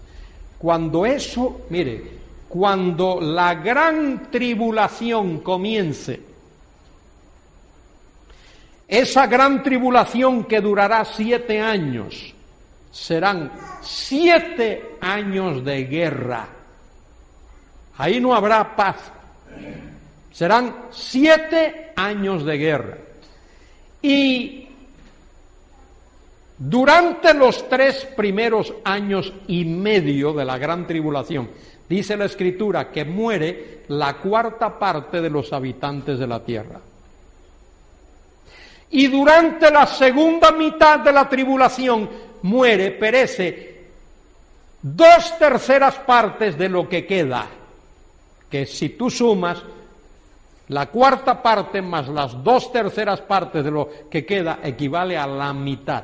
[0.58, 2.04] Cuando eso, mire,
[2.48, 6.22] cuando la gran tribulación comience,
[8.88, 12.36] esa gran tribulación que durará siete años,
[12.92, 13.52] serán
[13.82, 16.48] siete años de guerra.
[17.98, 18.98] Ahí no habrá paz.
[20.32, 22.98] Serán siete años de guerra.
[24.02, 24.68] Y
[26.58, 31.50] durante los tres primeros años y medio de la gran tribulación,
[31.90, 36.80] dice la escritura que muere la cuarta parte de los habitantes de la tierra.
[38.92, 42.10] Y durante la segunda mitad de la tribulación
[42.44, 43.86] muere, perece
[44.82, 47.48] dos terceras partes de lo que queda,
[48.50, 49.64] que si tú sumas
[50.70, 55.54] la cuarta parte más las dos terceras partes de lo que queda equivale a la
[55.54, 56.04] mitad.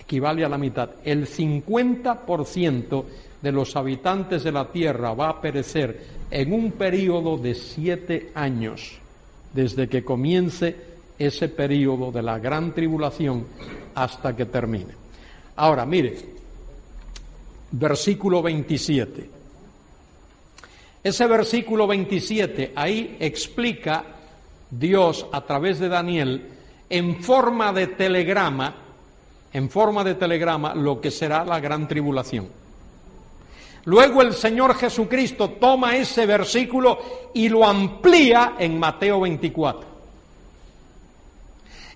[0.00, 0.90] Equivale a la mitad.
[1.04, 3.04] El 50%
[3.42, 8.98] de los habitantes de la tierra va a perecer en un periodo de siete años,
[9.52, 10.76] desde que comience
[11.18, 13.46] ese periodo de la gran tribulación
[13.94, 14.94] hasta que termine.
[15.56, 16.16] Ahora, mire,
[17.72, 19.37] versículo 27.
[21.02, 24.04] Ese versículo 27, ahí explica
[24.70, 26.48] Dios a través de Daniel
[26.90, 28.74] en forma de telegrama,
[29.52, 32.48] en forma de telegrama, lo que será la gran tribulación.
[33.84, 39.88] Luego el Señor Jesucristo toma ese versículo y lo amplía en Mateo 24.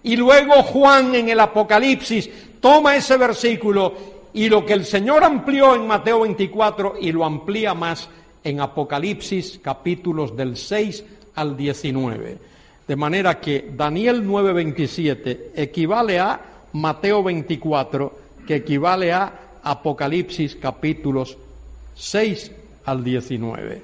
[0.04, 2.30] Y luego Juan en el Apocalipsis
[2.60, 3.92] toma ese versículo
[4.32, 8.08] y lo que el Señor amplió en Mateo 24 y lo amplía más
[8.44, 11.04] en Apocalipsis capítulos del 6
[11.34, 12.38] al 19.
[12.86, 16.40] De manera que Daniel 9:27 equivale a
[16.72, 21.36] Mateo 24, que equivale a Apocalipsis capítulos
[21.94, 22.50] 6
[22.84, 23.82] al 19.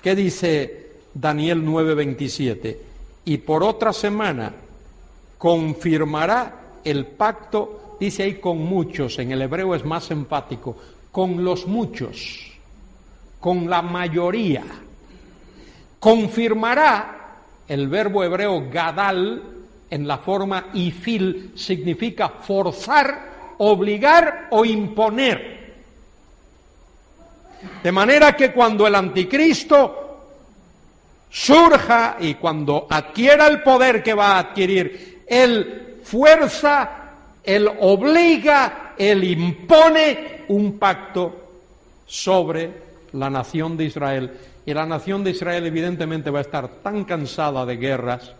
[0.00, 2.76] ¿Qué dice Daniel 9:27?
[3.24, 4.54] Y por otra semana
[5.36, 10.76] confirmará el pacto, dice ahí con muchos, en el hebreo es más empático,
[11.10, 12.47] con los muchos
[13.40, 14.64] con la mayoría.
[15.98, 17.18] Confirmará
[17.66, 19.42] el verbo hebreo gadal
[19.90, 25.58] en la forma ifil, significa forzar, obligar o imponer.
[27.82, 30.04] De manera que cuando el anticristo
[31.30, 36.90] surja y cuando adquiera el poder que va a adquirir, él fuerza,
[37.42, 41.48] él obliga, él impone un pacto
[42.06, 42.87] sobre
[43.18, 44.32] la nación de Israel.
[44.64, 48.32] Y la nación de Israel evidentemente va a estar tan cansada de guerras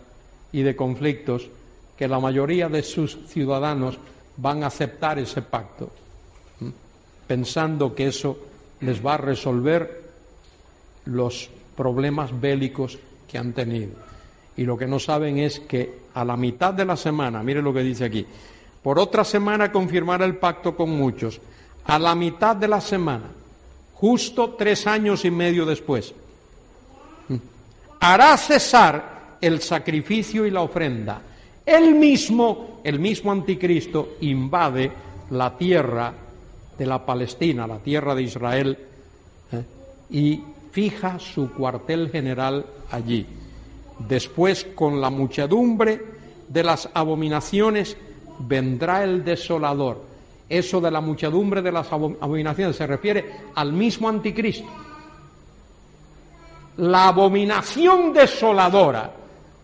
[0.52, 1.48] y de conflictos
[1.96, 3.98] que la mayoría de sus ciudadanos
[4.36, 5.90] van a aceptar ese pacto,
[7.26, 8.38] pensando que eso
[8.80, 10.02] les va a resolver
[11.06, 13.92] los problemas bélicos que han tenido.
[14.56, 17.72] Y lo que no saben es que a la mitad de la semana, mire lo
[17.72, 18.24] que dice aquí,
[18.82, 21.40] por otra semana confirmará el pacto con muchos,
[21.84, 23.24] a la mitad de la semana
[24.00, 26.14] justo tres años y medio después.
[28.00, 31.20] Hará cesar el sacrificio y la ofrenda,
[31.66, 34.90] Él mismo, el mismo anticristo, invade
[35.30, 36.12] la tierra
[36.78, 38.78] de la Palestina, la tierra de Israel,
[39.52, 39.64] ¿eh?
[40.10, 43.26] y fija su cuartel general allí.
[44.08, 46.00] Después, con la muchedumbre
[46.48, 47.96] de las abominaciones,
[48.38, 50.07] vendrá el desolador.
[50.48, 54.68] Eso de la muchedumbre de las abominaciones se refiere al mismo anticristo.
[56.78, 59.12] La abominación desoladora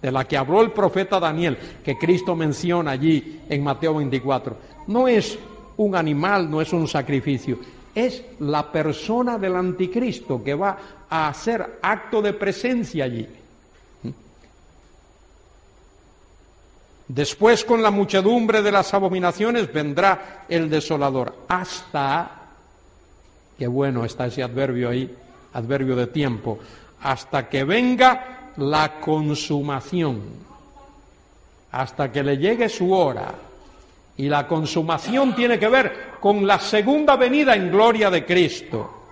[0.02, 4.56] de la que habló el profeta Daniel, que Cristo menciona allí en Mateo 24,
[4.88, 5.38] no es
[5.78, 7.58] un animal, no es un sacrificio,
[7.94, 10.76] es la persona del anticristo que va
[11.08, 13.26] a hacer acto de presencia allí.
[17.08, 22.30] Después con la muchedumbre de las abominaciones vendrá el desolador, hasta,
[23.58, 25.14] qué bueno está ese adverbio ahí,
[25.52, 26.58] adverbio de tiempo,
[27.02, 30.22] hasta que venga la consumación,
[31.72, 33.34] hasta que le llegue su hora.
[34.16, 39.02] Y la consumación tiene que ver con la segunda venida en gloria de Cristo.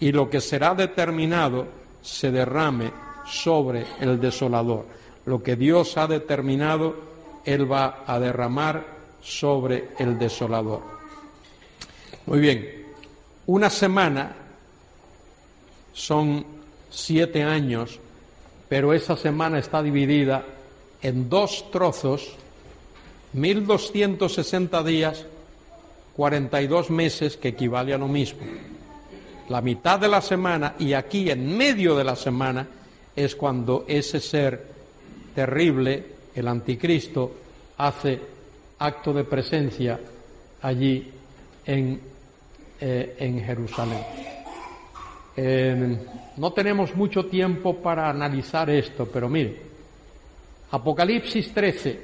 [0.00, 1.66] Y lo que será determinado
[2.00, 2.92] se derrame
[3.26, 4.86] sobre el desolador.
[5.26, 7.07] Lo que Dios ha determinado,
[7.48, 8.84] Él va a derramar
[9.22, 10.82] sobre el desolador.
[12.26, 12.84] Muy bien,
[13.46, 14.36] una semana
[15.94, 16.44] son
[16.90, 18.00] siete años,
[18.68, 20.44] pero esa semana está dividida
[21.00, 22.36] en dos trozos
[23.32, 25.24] 1260 días,
[26.16, 28.40] 42 meses, que equivale a lo mismo.
[29.48, 32.68] La mitad de la semana y aquí en medio de la semana
[33.16, 34.66] es cuando ese ser
[35.34, 37.32] terrible, el anticristo,
[37.76, 38.20] hace
[38.78, 39.98] acto de presencia
[40.62, 41.10] allí
[41.64, 42.00] en,
[42.80, 44.04] eh, en Jerusalén.
[46.36, 49.68] no tenemos mucho tiempo para analizar esto, pero mire,
[50.70, 52.00] Apocalipsis 13,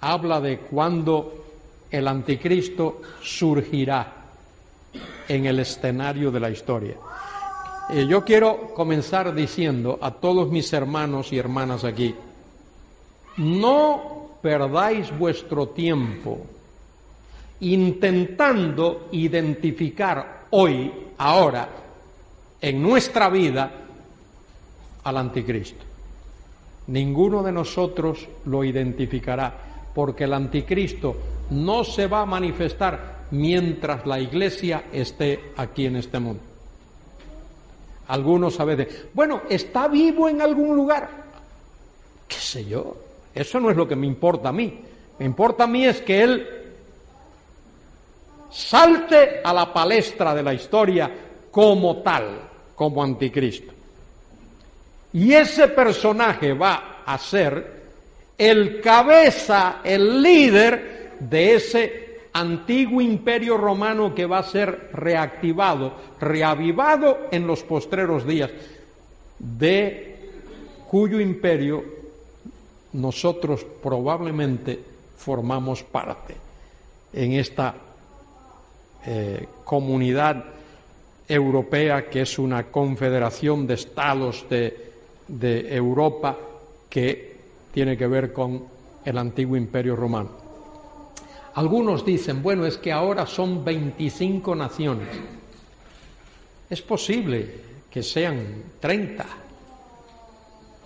[0.00, 1.44] habla de cuando
[1.90, 4.14] el anticristo surgirá
[5.28, 6.94] en el escenario de la historia.
[7.90, 12.14] Eh, yo quiero comenzar diciendo a todos mis hermanos y hermanas aquí,
[13.36, 16.46] no perdáis vuestro tiempo
[17.60, 21.68] intentando identificar hoy, ahora,
[22.60, 23.70] en nuestra vida,
[25.04, 25.84] al anticristo.
[26.86, 29.52] Ninguno de nosotros lo identificará
[29.94, 31.16] porque el anticristo
[31.50, 36.42] no se va a manifestar mientras la iglesia esté aquí en este mundo.
[38.08, 41.08] Algunos a veces, bueno, ¿está vivo en algún lugar?
[42.26, 42.96] ¿Qué sé yo?
[43.34, 44.80] Eso no es lo que me importa a mí.
[45.18, 46.48] Me importa a mí es que él
[48.50, 51.10] salte a la palestra de la historia
[51.50, 52.40] como tal,
[52.74, 53.72] como anticristo.
[55.12, 57.80] Y ese personaje va a ser
[58.38, 67.28] el cabeza, el líder de ese antiguo imperio romano que va a ser reactivado, reavivado
[67.30, 68.50] en los postreros días,
[69.38, 70.16] de
[70.88, 71.99] cuyo imperio
[72.92, 74.78] nosotros probablemente
[75.16, 76.34] formamos parte
[77.12, 77.74] en esta
[79.06, 80.44] eh, comunidad
[81.28, 84.92] europea que es una confederación de estados de,
[85.28, 86.36] de Europa
[86.88, 87.36] que
[87.72, 88.64] tiene que ver con
[89.04, 90.30] el antiguo imperio romano.
[91.54, 95.08] Algunos dicen, bueno, es que ahora son 25 naciones.
[96.68, 97.54] Es posible
[97.90, 99.26] que sean 30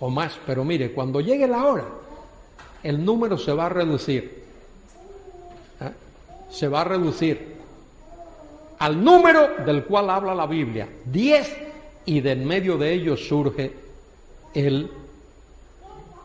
[0.05, 1.85] o más, pero mire, cuando llegue la hora,
[2.83, 4.43] el número se va a reducir.
[5.81, 5.91] ¿eh?
[6.51, 7.55] Se va a reducir
[8.77, 11.57] al número del cual habla la Biblia, 10,
[12.05, 13.73] y de en medio de ellos surge
[14.53, 14.91] el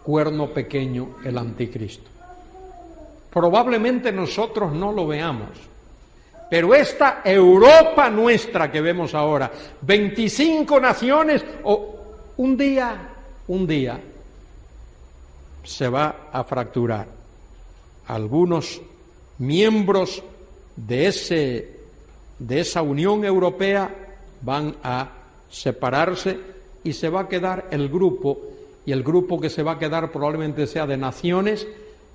[0.03, 2.11] cuerno pequeño, el anticristo.
[3.33, 5.57] Probablemente nosotros no lo veamos,
[6.51, 9.51] pero esta Europa nuestra que vemos ahora,
[9.81, 11.95] 25 naciones, o
[12.37, 13.10] un día,
[13.51, 14.01] un día,
[15.65, 17.09] se va a fracturar.
[18.07, 18.81] Algunos
[19.39, 20.23] miembros
[20.77, 21.69] de, ese,
[22.39, 23.93] de esa Unión Europea
[24.41, 25.11] van a
[25.51, 26.39] separarse
[26.85, 28.39] y se va a quedar el grupo
[28.87, 31.67] y el grupo que se va a quedar probablemente sea de naciones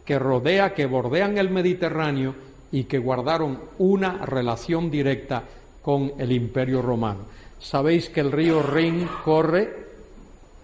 [0.05, 2.33] que rodea, que bordean el Mediterráneo
[2.71, 5.43] y que guardaron una relación directa
[5.81, 7.25] con el Imperio Romano.
[7.59, 9.84] Sabéis que el río Rin corre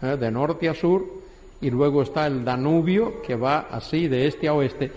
[0.02, 1.06] eh, de norte a sur
[1.62, 4.92] y luego está el Danubio que va así de este a oeste.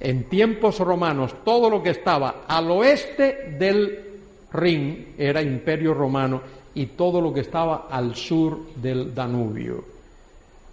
[0.00, 4.04] En tiempos romanos todo lo que estaba al oeste del
[4.52, 6.40] Rin era Imperio Romano
[6.74, 9.98] y todo lo que estaba al sur del Danubio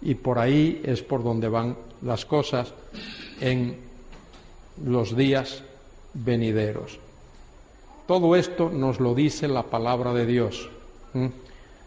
[0.02, 2.72] y por ahí es por donde van las cosas
[3.40, 3.76] en
[4.84, 5.62] los días
[6.14, 6.98] venideros.
[8.06, 10.68] Todo esto nos lo dice la palabra de Dios.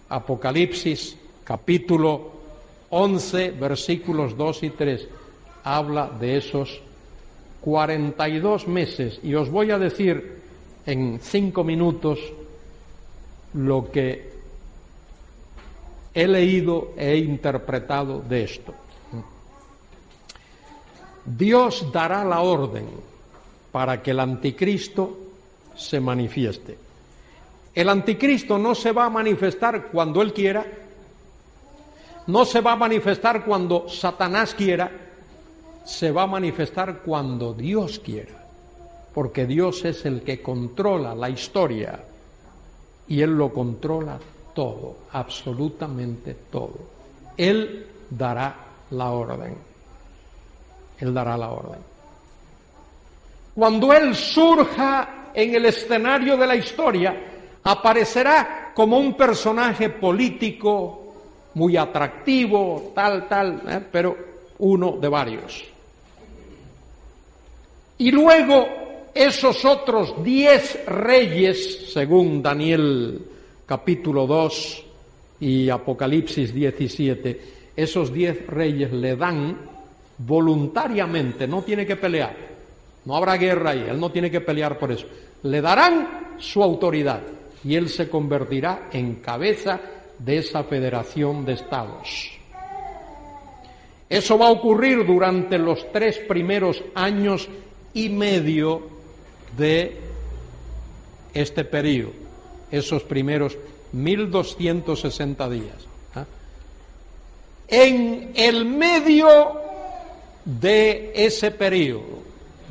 [0.09, 1.15] Apocalipsis
[1.49, 2.29] capítulo
[2.91, 5.07] 11, versículos 2 y 3,
[5.63, 6.79] habla de esos
[7.61, 9.19] 42 meses.
[9.23, 10.43] Y os voy a decir
[10.85, 12.19] en cinco minutos
[13.55, 14.29] lo que
[16.13, 18.75] he leído e interpretado de esto.
[21.25, 22.85] Dios dará la orden
[23.71, 25.17] para que el anticristo
[25.75, 26.77] se manifieste.
[27.73, 30.63] El anticristo no se va a manifestar cuando él quiera,
[32.27, 34.91] no se va a manifestar cuando Satanás quiera,
[35.83, 38.45] se va a manifestar cuando Dios quiera,
[39.13, 41.99] porque Dios es el que controla la historia
[43.07, 44.19] y Él lo controla
[44.53, 46.77] todo, absolutamente todo.
[47.35, 48.55] Él dará
[48.91, 49.55] la orden.
[50.99, 51.79] Él dará la orden.
[53.55, 57.15] Cuando Él surja en el escenario de la historia,
[57.63, 60.98] aparecerá como un personaje político
[61.55, 63.81] muy atractivo, tal, tal, ¿eh?
[63.91, 64.15] pero
[64.59, 65.63] uno de varios.
[67.97, 68.67] Y luego
[69.13, 73.21] esos otros diez reyes, según Daniel
[73.65, 74.85] capítulo 2
[75.41, 77.41] y Apocalipsis 17,
[77.75, 79.57] esos diez reyes le dan
[80.17, 82.35] voluntariamente, no tiene que pelear,
[83.05, 85.07] no habrá guerra ahí, él no tiene que pelear por eso,
[85.43, 87.21] le darán su autoridad
[87.63, 89.79] y él se convertirá en cabeza
[90.19, 92.31] de esa federación de estados.
[94.09, 97.47] Eso va a ocurrir durante los tres primeros años
[97.93, 98.87] y medio
[99.57, 99.97] de
[101.33, 102.29] este periodo
[102.71, 103.57] esos primeros
[103.91, 105.87] 1260 días.
[106.15, 106.25] ¿ah?
[107.67, 109.27] En el medio
[110.45, 112.23] de ese periodo,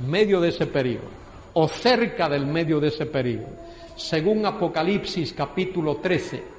[0.06, 1.18] medio de ese periodo,
[1.54, 3.48] o cerca del medio de ese periodo,
[3.96, 6.57] según Apocalipsis capítulo 13,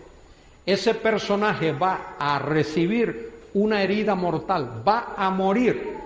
[0.71, 5.97] ese personaje va a recibir una herida mortal, va a morir.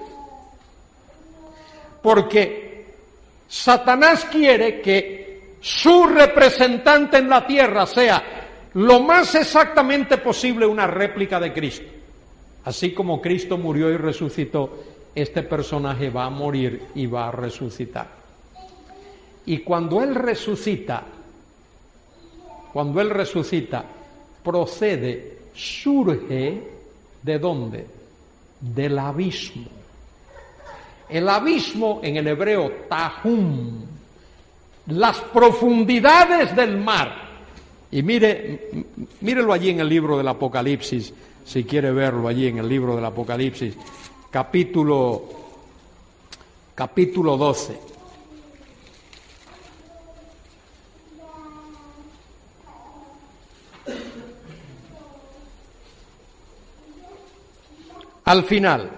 [2.02, 2.86] Porque
[3.48, 8.24] Satanás quiere que su representante en la tierra sea
[8.74, 11.86] lo más exactamente posible una réplica de Cristo.
[12.66, 14.84] Así como Cristo murió y resucitó,
[15.14, 18.08] este personaje va a morir y va a resucitar.
[19.46, 21.04] Y cuando Él resucita,
[22.72, 23.84] cuando Él resucita,
[24.44, 26.62] procede, surge
[27.22, 27.88] de dónde?
[28.60, 29.66] Del abismo.
[31.10, 33.94] El abismo en el hebreo tahum
[34.88, 37.16] las profundidades del mar.
[37.92, 38.70] Y mire,
[39.22, 41.14] mírelo allí en el libro del Apocalipsis,
[41.46, 43.76] si quiere verlo allí en el libro del Apocalipsis,
[44.32, 45.24] capítulo,
[46.74, 47.93] capítulo 12.
[58.26, 58.90] Al final,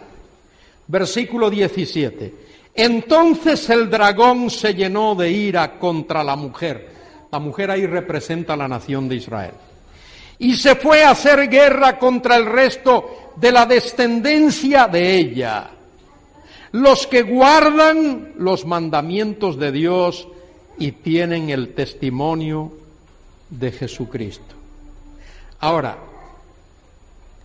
[0.88, 2.34] versículo 17.
[2.73, 6.89] Entonces el dragón se llenó de ira contra la mujer.
[7.31, 9.53] La mujer ahí representa a la nación de Israel.
[10.38, 15.69] Y se fue a hacer guerra contra el resto de la descendencia de ella.
[16.73, 20.27] Los que guardan los mandamientos de Dios
[20.77, 22.73] y tienen el testimonio
[23.49, 24.56] de Jesucristo.
[25.61, 25.97] Ahora,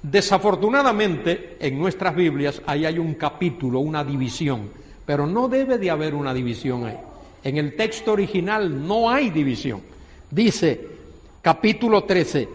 [0.02, 6.14] desafortunadamente en nuestras Biblias ahí hay un capítulo, una división pero no debe de haber
[6.14, 6.96] una división ahí.
[7.42, 9.82] En el texto original no hay división.
[10.30, 10.86] Dice,
[11.42, 12.48] capítulo 13,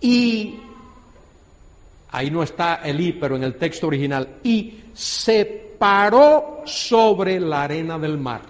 [0.00, 0.54] y,
[2.12, 5.44] ahí no está el i, pero en el texto original, y se
[5.78, 8.40] paró sobre la arena del mar.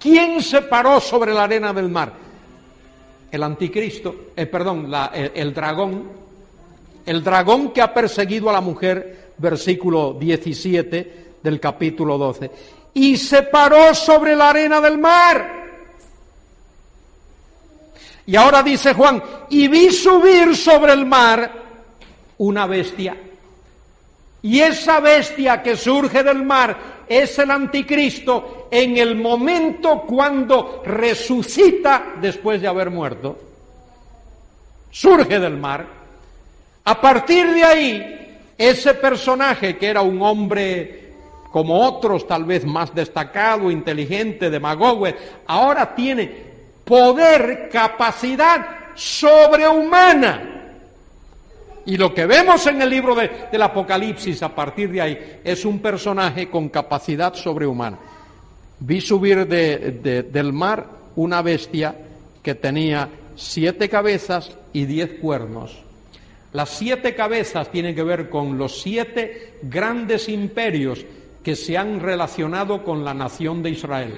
[0.00, 2.12] ¿Quién se paró sobre la arena del mar?
[3.30, 6.08] El anticristo, eh, perdón, el dragón,
[7.06, 12.50] el dragón que ha perseguido a la mujer, versículo 17, del capítulo 12.
[12.94, 15.62] Y se paró sobre la arena del mar.
[18.26, 21.50] Y ahora dice Juan, y vi subir sobre el mar
[22.38, 23.16] una bestia.
[24.42, 32.14] Y esa bestia que surge del mar es el anticristo en el momento cuando resucita
[32.20, 33.38] después de haber muerto.
[34.90, 36.01] Surge del mar.
[36.84, 41.02] A partir de ahí, ese personaje que era un hombre
[41.52, 45.06] como otros tal vez más destacado, inteligente, demagogo,
[45.46, 46.32] ahora tiene
[46.84, 50.48] poder, capacidad sobrehumana.
[51.84, 55.64] Y lo que vemos en el libro de, del Apocalipsis a partir de ahí es
[55.64, 57.98] un personaje con capacidad sobrehumana.
[58.80, 60.86] Vi subir del mar
[61.16, 61.94] una bestia
[62.42, 65.91] que tenía siete cabezas y diez cuernos.
[66.52, 71.04] Las siete cabezas tienen que ver con los siete grandes imperios
[71.42, 74.14] que se han relacionado con la nación de Israel,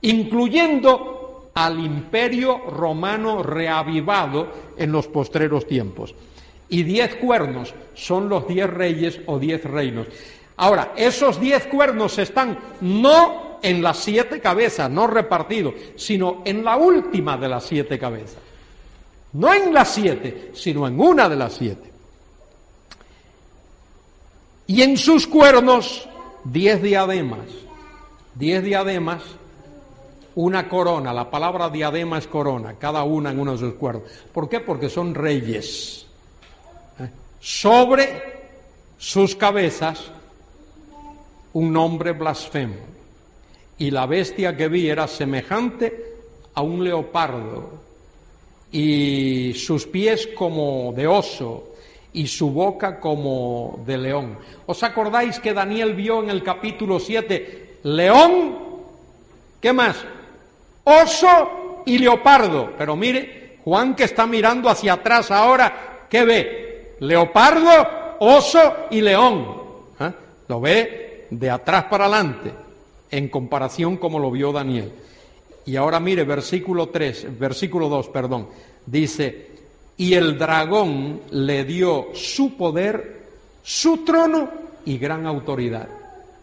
[0.00, 6.14] incluyendo al imperio romano reavivado en los postreros tiempos.
[6.70, 10.06] Y diez cuernos son los diez reyes o diez reinos.
[10.56, 16.76] Ahora, esos diez cuernos están no en las siete cabezas, no repartidos, sino en la
[16.76, 18.38] última de las siete cabezas.
[19.34, 21.90] No en las siete, sino en una de las siete.
[24.66, 26.08] Y en sus cuernos
[26.44, 27.46] diez diademas.
[28.34, 29.22] Diez diademas,
[30.34, 31.12] una corona.
[31.12, 34.04] La palabra diadema es corona, cada una en uno de sus cuernos.
[34.32, 34.60] ¿Por qué?
[34.60, 36.06] Porque son reyes.
[36.98, 37.08] ¿Eh?
[37.40, 38.22] Sobre
[38.98, 40.10] sus cabezas
[41.52, 42.76] un nombre blasfemo.
[43.78, 46.14] Y la bestia que vi era semejante
[46.54, 47.70] a un leopardo,
[48.72, 51.72] y sus pies como de oso,
[52.14, 54.38] y su boca como de león.
[54.66, 58.58] ¿Os acordáis que Daniel vio en el capítulo 7 león?
[59.60, 59.96] ¿Qué más?
[60.84, 62.72] Oso y leopardo.
[62.76, 66.96] Pero mire, Juan que está mirando hacia atrás ahora, ¿qué ve?
[67.00, 69.46] Leopardo, oso y león.
[69.98, 70.12] ¿Ah?
[70.48, 72.52] Lo ve de atrás para adelante,
[73.10, 74.92] en comparación como lo vio Daniel.
[75.64, 78.48] Y ahora mire, versículo 3, versículo 2, perdón,
[78.84, 79.50] dice,
[79.96, 83.22] y el dragón le dio su poder,
[83.62, 84.50] su trono
[84.84, 85.88] y gran autoridad.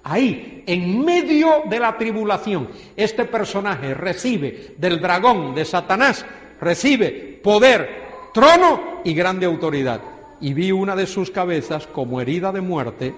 [0.04, 6.26] Ahí, en medio de la tribulación, este personaje recibe del dragón, de Satanás,
[6.62, 10.02] recibe poder, trono y grande autoridad.
[10.40, 13.14] Y vi una de sus cabezas como herida de muerte,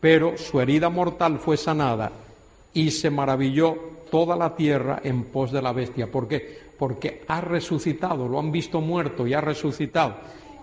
[0.00, 2.12] pero su herida mortal fue sanada
[2.72, 3.76] y se maravilló
[4.12, 6.06] toda la tierra en pos de la bestia.
[6.06, 6.60] ¿Por qué?
[6.78, 10.16] Porque ha resucitado, lo han visto muerto y ha resucitado.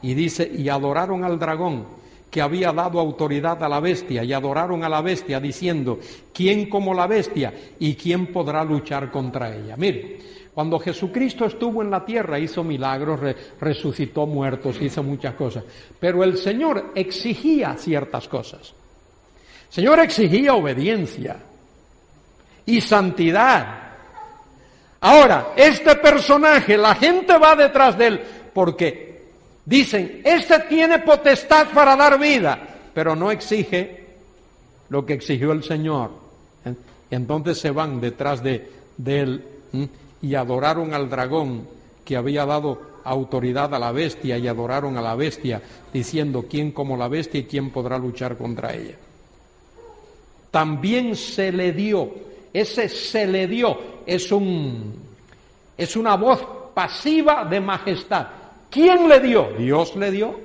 [0.04, 1.88] Y dice, y adoraron al dragón
[2.30, 5.98] que había dado autoridad a la bestia, y adoraron a la bestia diciendo,
[6.32, 9.76] ¿quién como la bestia y quién podrá luchar contra ella?
[9.76, 10.20] Mire,
[10.54, 13.20] cuando Jesucristo estuvo en la tierra hizo milagros,
[13.60, 15.64] resucitó muertos, hizo muchas cosas,
[16.00, 18.76] pero el Señor exigía ciertas cosas.
[19.70, 21.49] Señor exigía obediencia
[22.70, 23.80] y santidad.
[25.02, 28.22] Ahora, este personaje, la gente va detrás de él
[28.54, 29.24] porque
[29.66, 32.60] dicen, este tiene potestad para dar vida,
[32.94, 34.06] pero no exige
[34.90, 36.12] lo que exigió el Señor.
[37.10, 38.70] Entonces se van detrás de,
[39.06, 39.44] él
[40.22, 41.68] y adoraron al dragón
[42.06, 46.98] que había dado autoridad a la bestia y adoraron a la bestia diciendo, ¿quién como
[46.98, 48.96] la bestia y quién podrá luchar contra ella?
[50.52, 54.94] También se le dio ese se le dio, es, un,
[55.78, 58.28] es una voz pasiva de majestad.
[58.70, 59.50] ¿Quién le dio?
[59.58, 60.40] Dios le dio.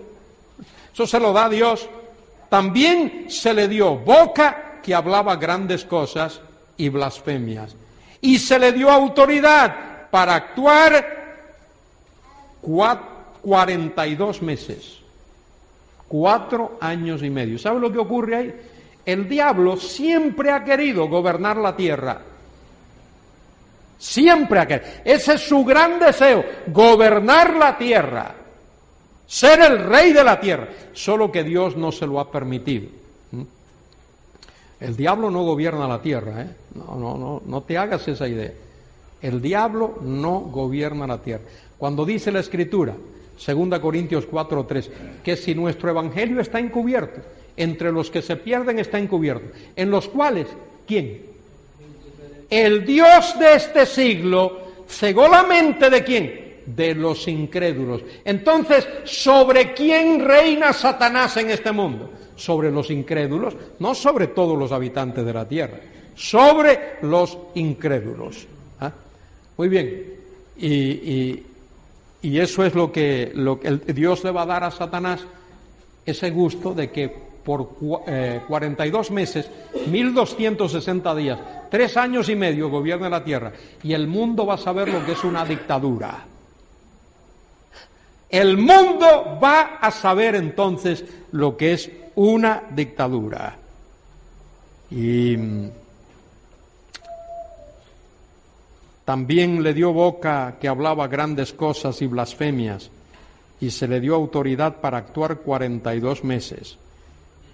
[0.93, 1.89] Eso se lo da Dios.
[2.49, 6.41] También se le dio boca que hablaba grandes cosas
[6.77, 7.77] y blasfemias.
[8.21, 11.25] Y se le dio autoridad para actuar
[12.63, 14.99] 42 meses,
[16.09, 17.59] cuatro años y medio.
[17.59, 18.55] ¿Sabe lo que ocurre ahí?
[19.05, 22.21] El diablo siempre ha querido gobernar la tierra.
[23.99, 24.91] Siempre ha querido.
[25.05, 28.35] Ese es su gran deseo, gobernar la tierra.
[29.27, 30.69] Ser el rey de la tierra.
[30.93, 32.89] Solo que Dios no se lo ha permitido.
[33.33, 33.43] ¿Mm?
[34.81, 36.49] El diablo no gobierna la tierra, ¿eh?
[36.75, 38.53] No, no, no, no te hagas esa idea.
[39.23, 41.45] El diablo no gobierna la tierra.
[41.79, 42.95] Cuando dice la Escritura,
[43.35, 44.91] 2 Corintios 4:3,
[45.23, 47.21] que si nuestro evangelio está encubierto,
[47.57, 50.49] entre los que se pierden está encubierto, en los cuales,
[50.87, 51.21] ¿quién?
[52.51, 56.45] El Dios de este siglo cegó la mente de quién?
[56.67, 58.03] De los incrédulos.
[58.25, 62.11] Entonces, ¿sobre quién reina Satanás en este mundo?
[62.37, 65.79] Sobre los incrédulos, no sobre todos los habitantes de la tierra,
[66.15, 68.47] sobre los incrédulos.
[68.81, 68.93] ¿Ah?
[69.57, 70.15] Muy bien,
[70.57, 71.43] y,
[72.23, 75.21] eso es lo que, lo que Dios le va a dar a Satanás,
[76.07, 77.15] ese gusto de que
[77.45, 77.69] por
[78.49, 79.51] 42 eh, meses,
[79.87, 81.39] 1260 días,
[81.71, 83.53] tres años y medio gobierna la tierra
[83.83, 86.25] y el mundo va a saber lo que es una dictadura.
[88.31, 93.57] El mundo va a saber entonces lo que es una dictadura.
[94.91, 95.71] Y mm,
[99.05, 102.91] también le dio boca que hablaba grandes cosas y blasfemias
[103.61, 106.79] y se le dio autoridad para actuar 42 meses.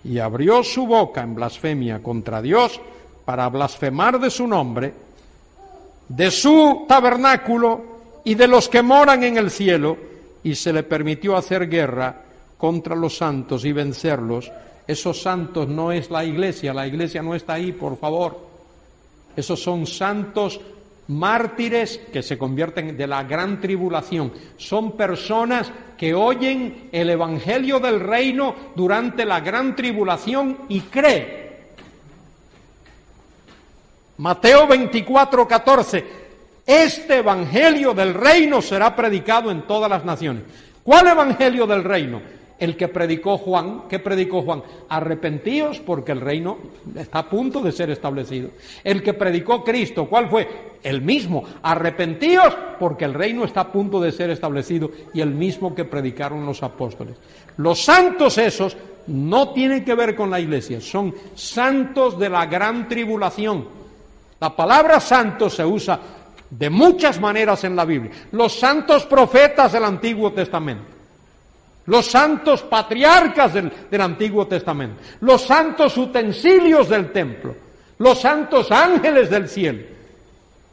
[0.04, 2.80] Y abrió su boca en blasfemia contra Dios
[3.24, 4.92] para blasfemar de su nombre,
[6.08, 7.80] de su tabernáculo
[8.24, 9.96] y de los que moran en el cielo,
[10.42, 12.22] y se le permitió hacer guerra
[12.56, 14.50] contra los santos y vencerlos.
[14.86, 18.38] Esos santos no es la iglesia, la iglesia no está ahí, por favor.
[19.36, 20.60] Esos son santos
[21.10, 24.32] mártires que se convierten de la gran tribulación.
[24.56, 31.40] Son personas que oyen el Evangelio del reino durante la gran tribulación y creen.
[34.18, 36.04] Mateo 24, 14.
[36.64, 40.44] Este Evangelio del reino será predicado en todas las naciones.
[40.84, 42.22] ¿Cuál Evangelio del reino?
[42.60, 43.84] El que predicó Juan.
[43.88, 44.62] ¿Qué predicó Juan?
[44.88, 46.58] Arrepentíos porque el reino
[46.94, 48.50] está a punto de ser establecido.
[48.84, 50.46] El que predicó Cristo, ¿cuál fue?
[50.82, 51.42] El mismo.
[51.62, 56.44] Arrepentíos porque el reino está a punto de ser establecido y el mismo que predicaron
[56.44, 57.16] los apóstoles.
[57.56, 58.76] Los santos esos
[59.06, 63.66] no tienen que ver con la iglesia, son santos de la gran tribulación.
[64.38, 65.98] La palabra santo se usa
[66.50, 68.10] de muchas maneras en la Biblia.
[68.32, 70.99] Los santos profetas del Antiguo Testamento
[71.90, 77.52] los santos patriarcas del, Antiguo Testamento, los santos utensilios del templo,
[77.98, 79.82] los santos ángeles del cielo.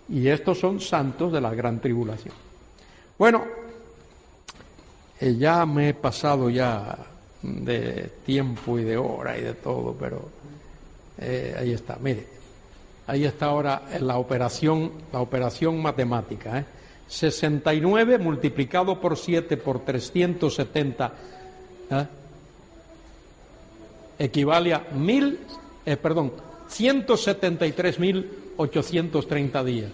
[0.10, 2.36] Y estos son santos de la gran tribulación.
[3.18, 3.46] Bueno,
[5.20, 6.96] eh, ya me he pasado ya
[7.42, 10.30] de tiempo y de hora y de todo, pero
[11.18, 12.28] eh, ahí está, mire,
[13.08, 16.60] ahí está ahora la operación, la operación matemática.
[16.60, 16.66] ¿eh?
[17.08, 21.14] 69 multiplicado por 7 por 370
[21.92, 22.08] ¿eh?
[24.20, 25.40] equivale a mil,
[25.86, 26.34] eh, perdón,
[26.70, 29.92] 173.830 días.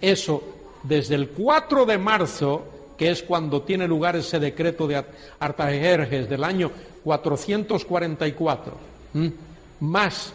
[0.00, 0.42] Eso
[0.82, 2.64] desde el 4 de marzo,
[2.96, 5.04] que es cuando tiene lugar ese decreto de
[5.38, 6.70] Artajerjes del año
[7.04, 8.74] 444,
[9.80, 10.34] más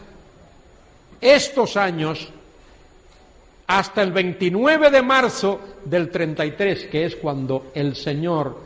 [1.22, 2.30] estos años
[3.68, 8.60] hasta el 29 de marzo del 33, que es cuando el Señor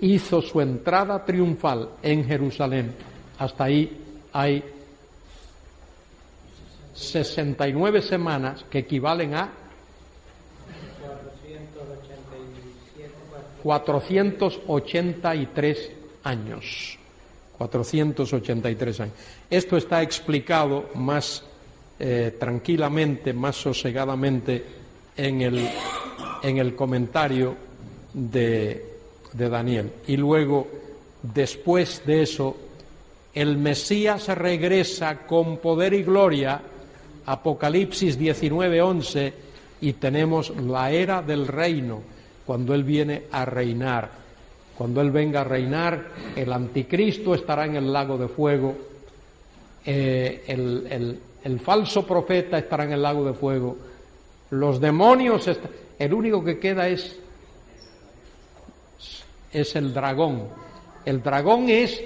[0.00, 2.94] hizo su entrada triunfal en Jerusalén.
[3.38, 4.00] Hasta ahí
[4.32, 4.62] hay
[6.94, 9.50] 69 semanas que equivalen a
[13.62, 15.90] 483
[16.24, 16.98] años.
[17.58, 19.14] 483 años.
[19.48, 21.44] Esto está explicado más
[21.98, 24.64] eh, tranquilamente, más sosegadamente
[25.16, 25.68] en el,
[26.42, 27.54] en el comentario
[28.12, 28.84] de,
[29.32, 29.90] de Daniel.
[30.06, 30.68] Y luego,
[31.22, 32.56] después de eso,
[33.34, 36.60] el Mesías regresa con poder y gloria,
[37.24, 39.32] Apocalipsis 19:11,
[39.80, 42.02] y tenemos la era del reino,
[42.44, 44.22] cuando Él viene a reinar.
[44.76, 48.76] Cuando Él venga a reinar, el anticristo estará en el lago de fuego,
[49.84, 51.18] eh, el, el
[51.60, 53.76] falso profeta estará en el lago de fuego,
[54.50, 55.48] los demonios,
[55.98, 57.18] el único que queda es,
[59.52, 60.48] es el dragón.
[61.04, 62.02] El dragón es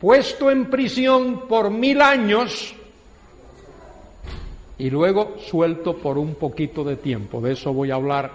[0.00, 2.74] puesto en prisión por mil años
[4.78, 7.40] y luego suelto por un poquito de tiempo.
[7.40, 8.30] De eso voy a hablar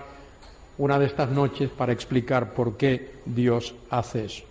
[0.77, 4.43] una de estas noches para explicar por qué Dios hace eso.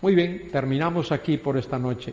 [0.00, 2.12] Muy bien, terminamos aquí por esta noche.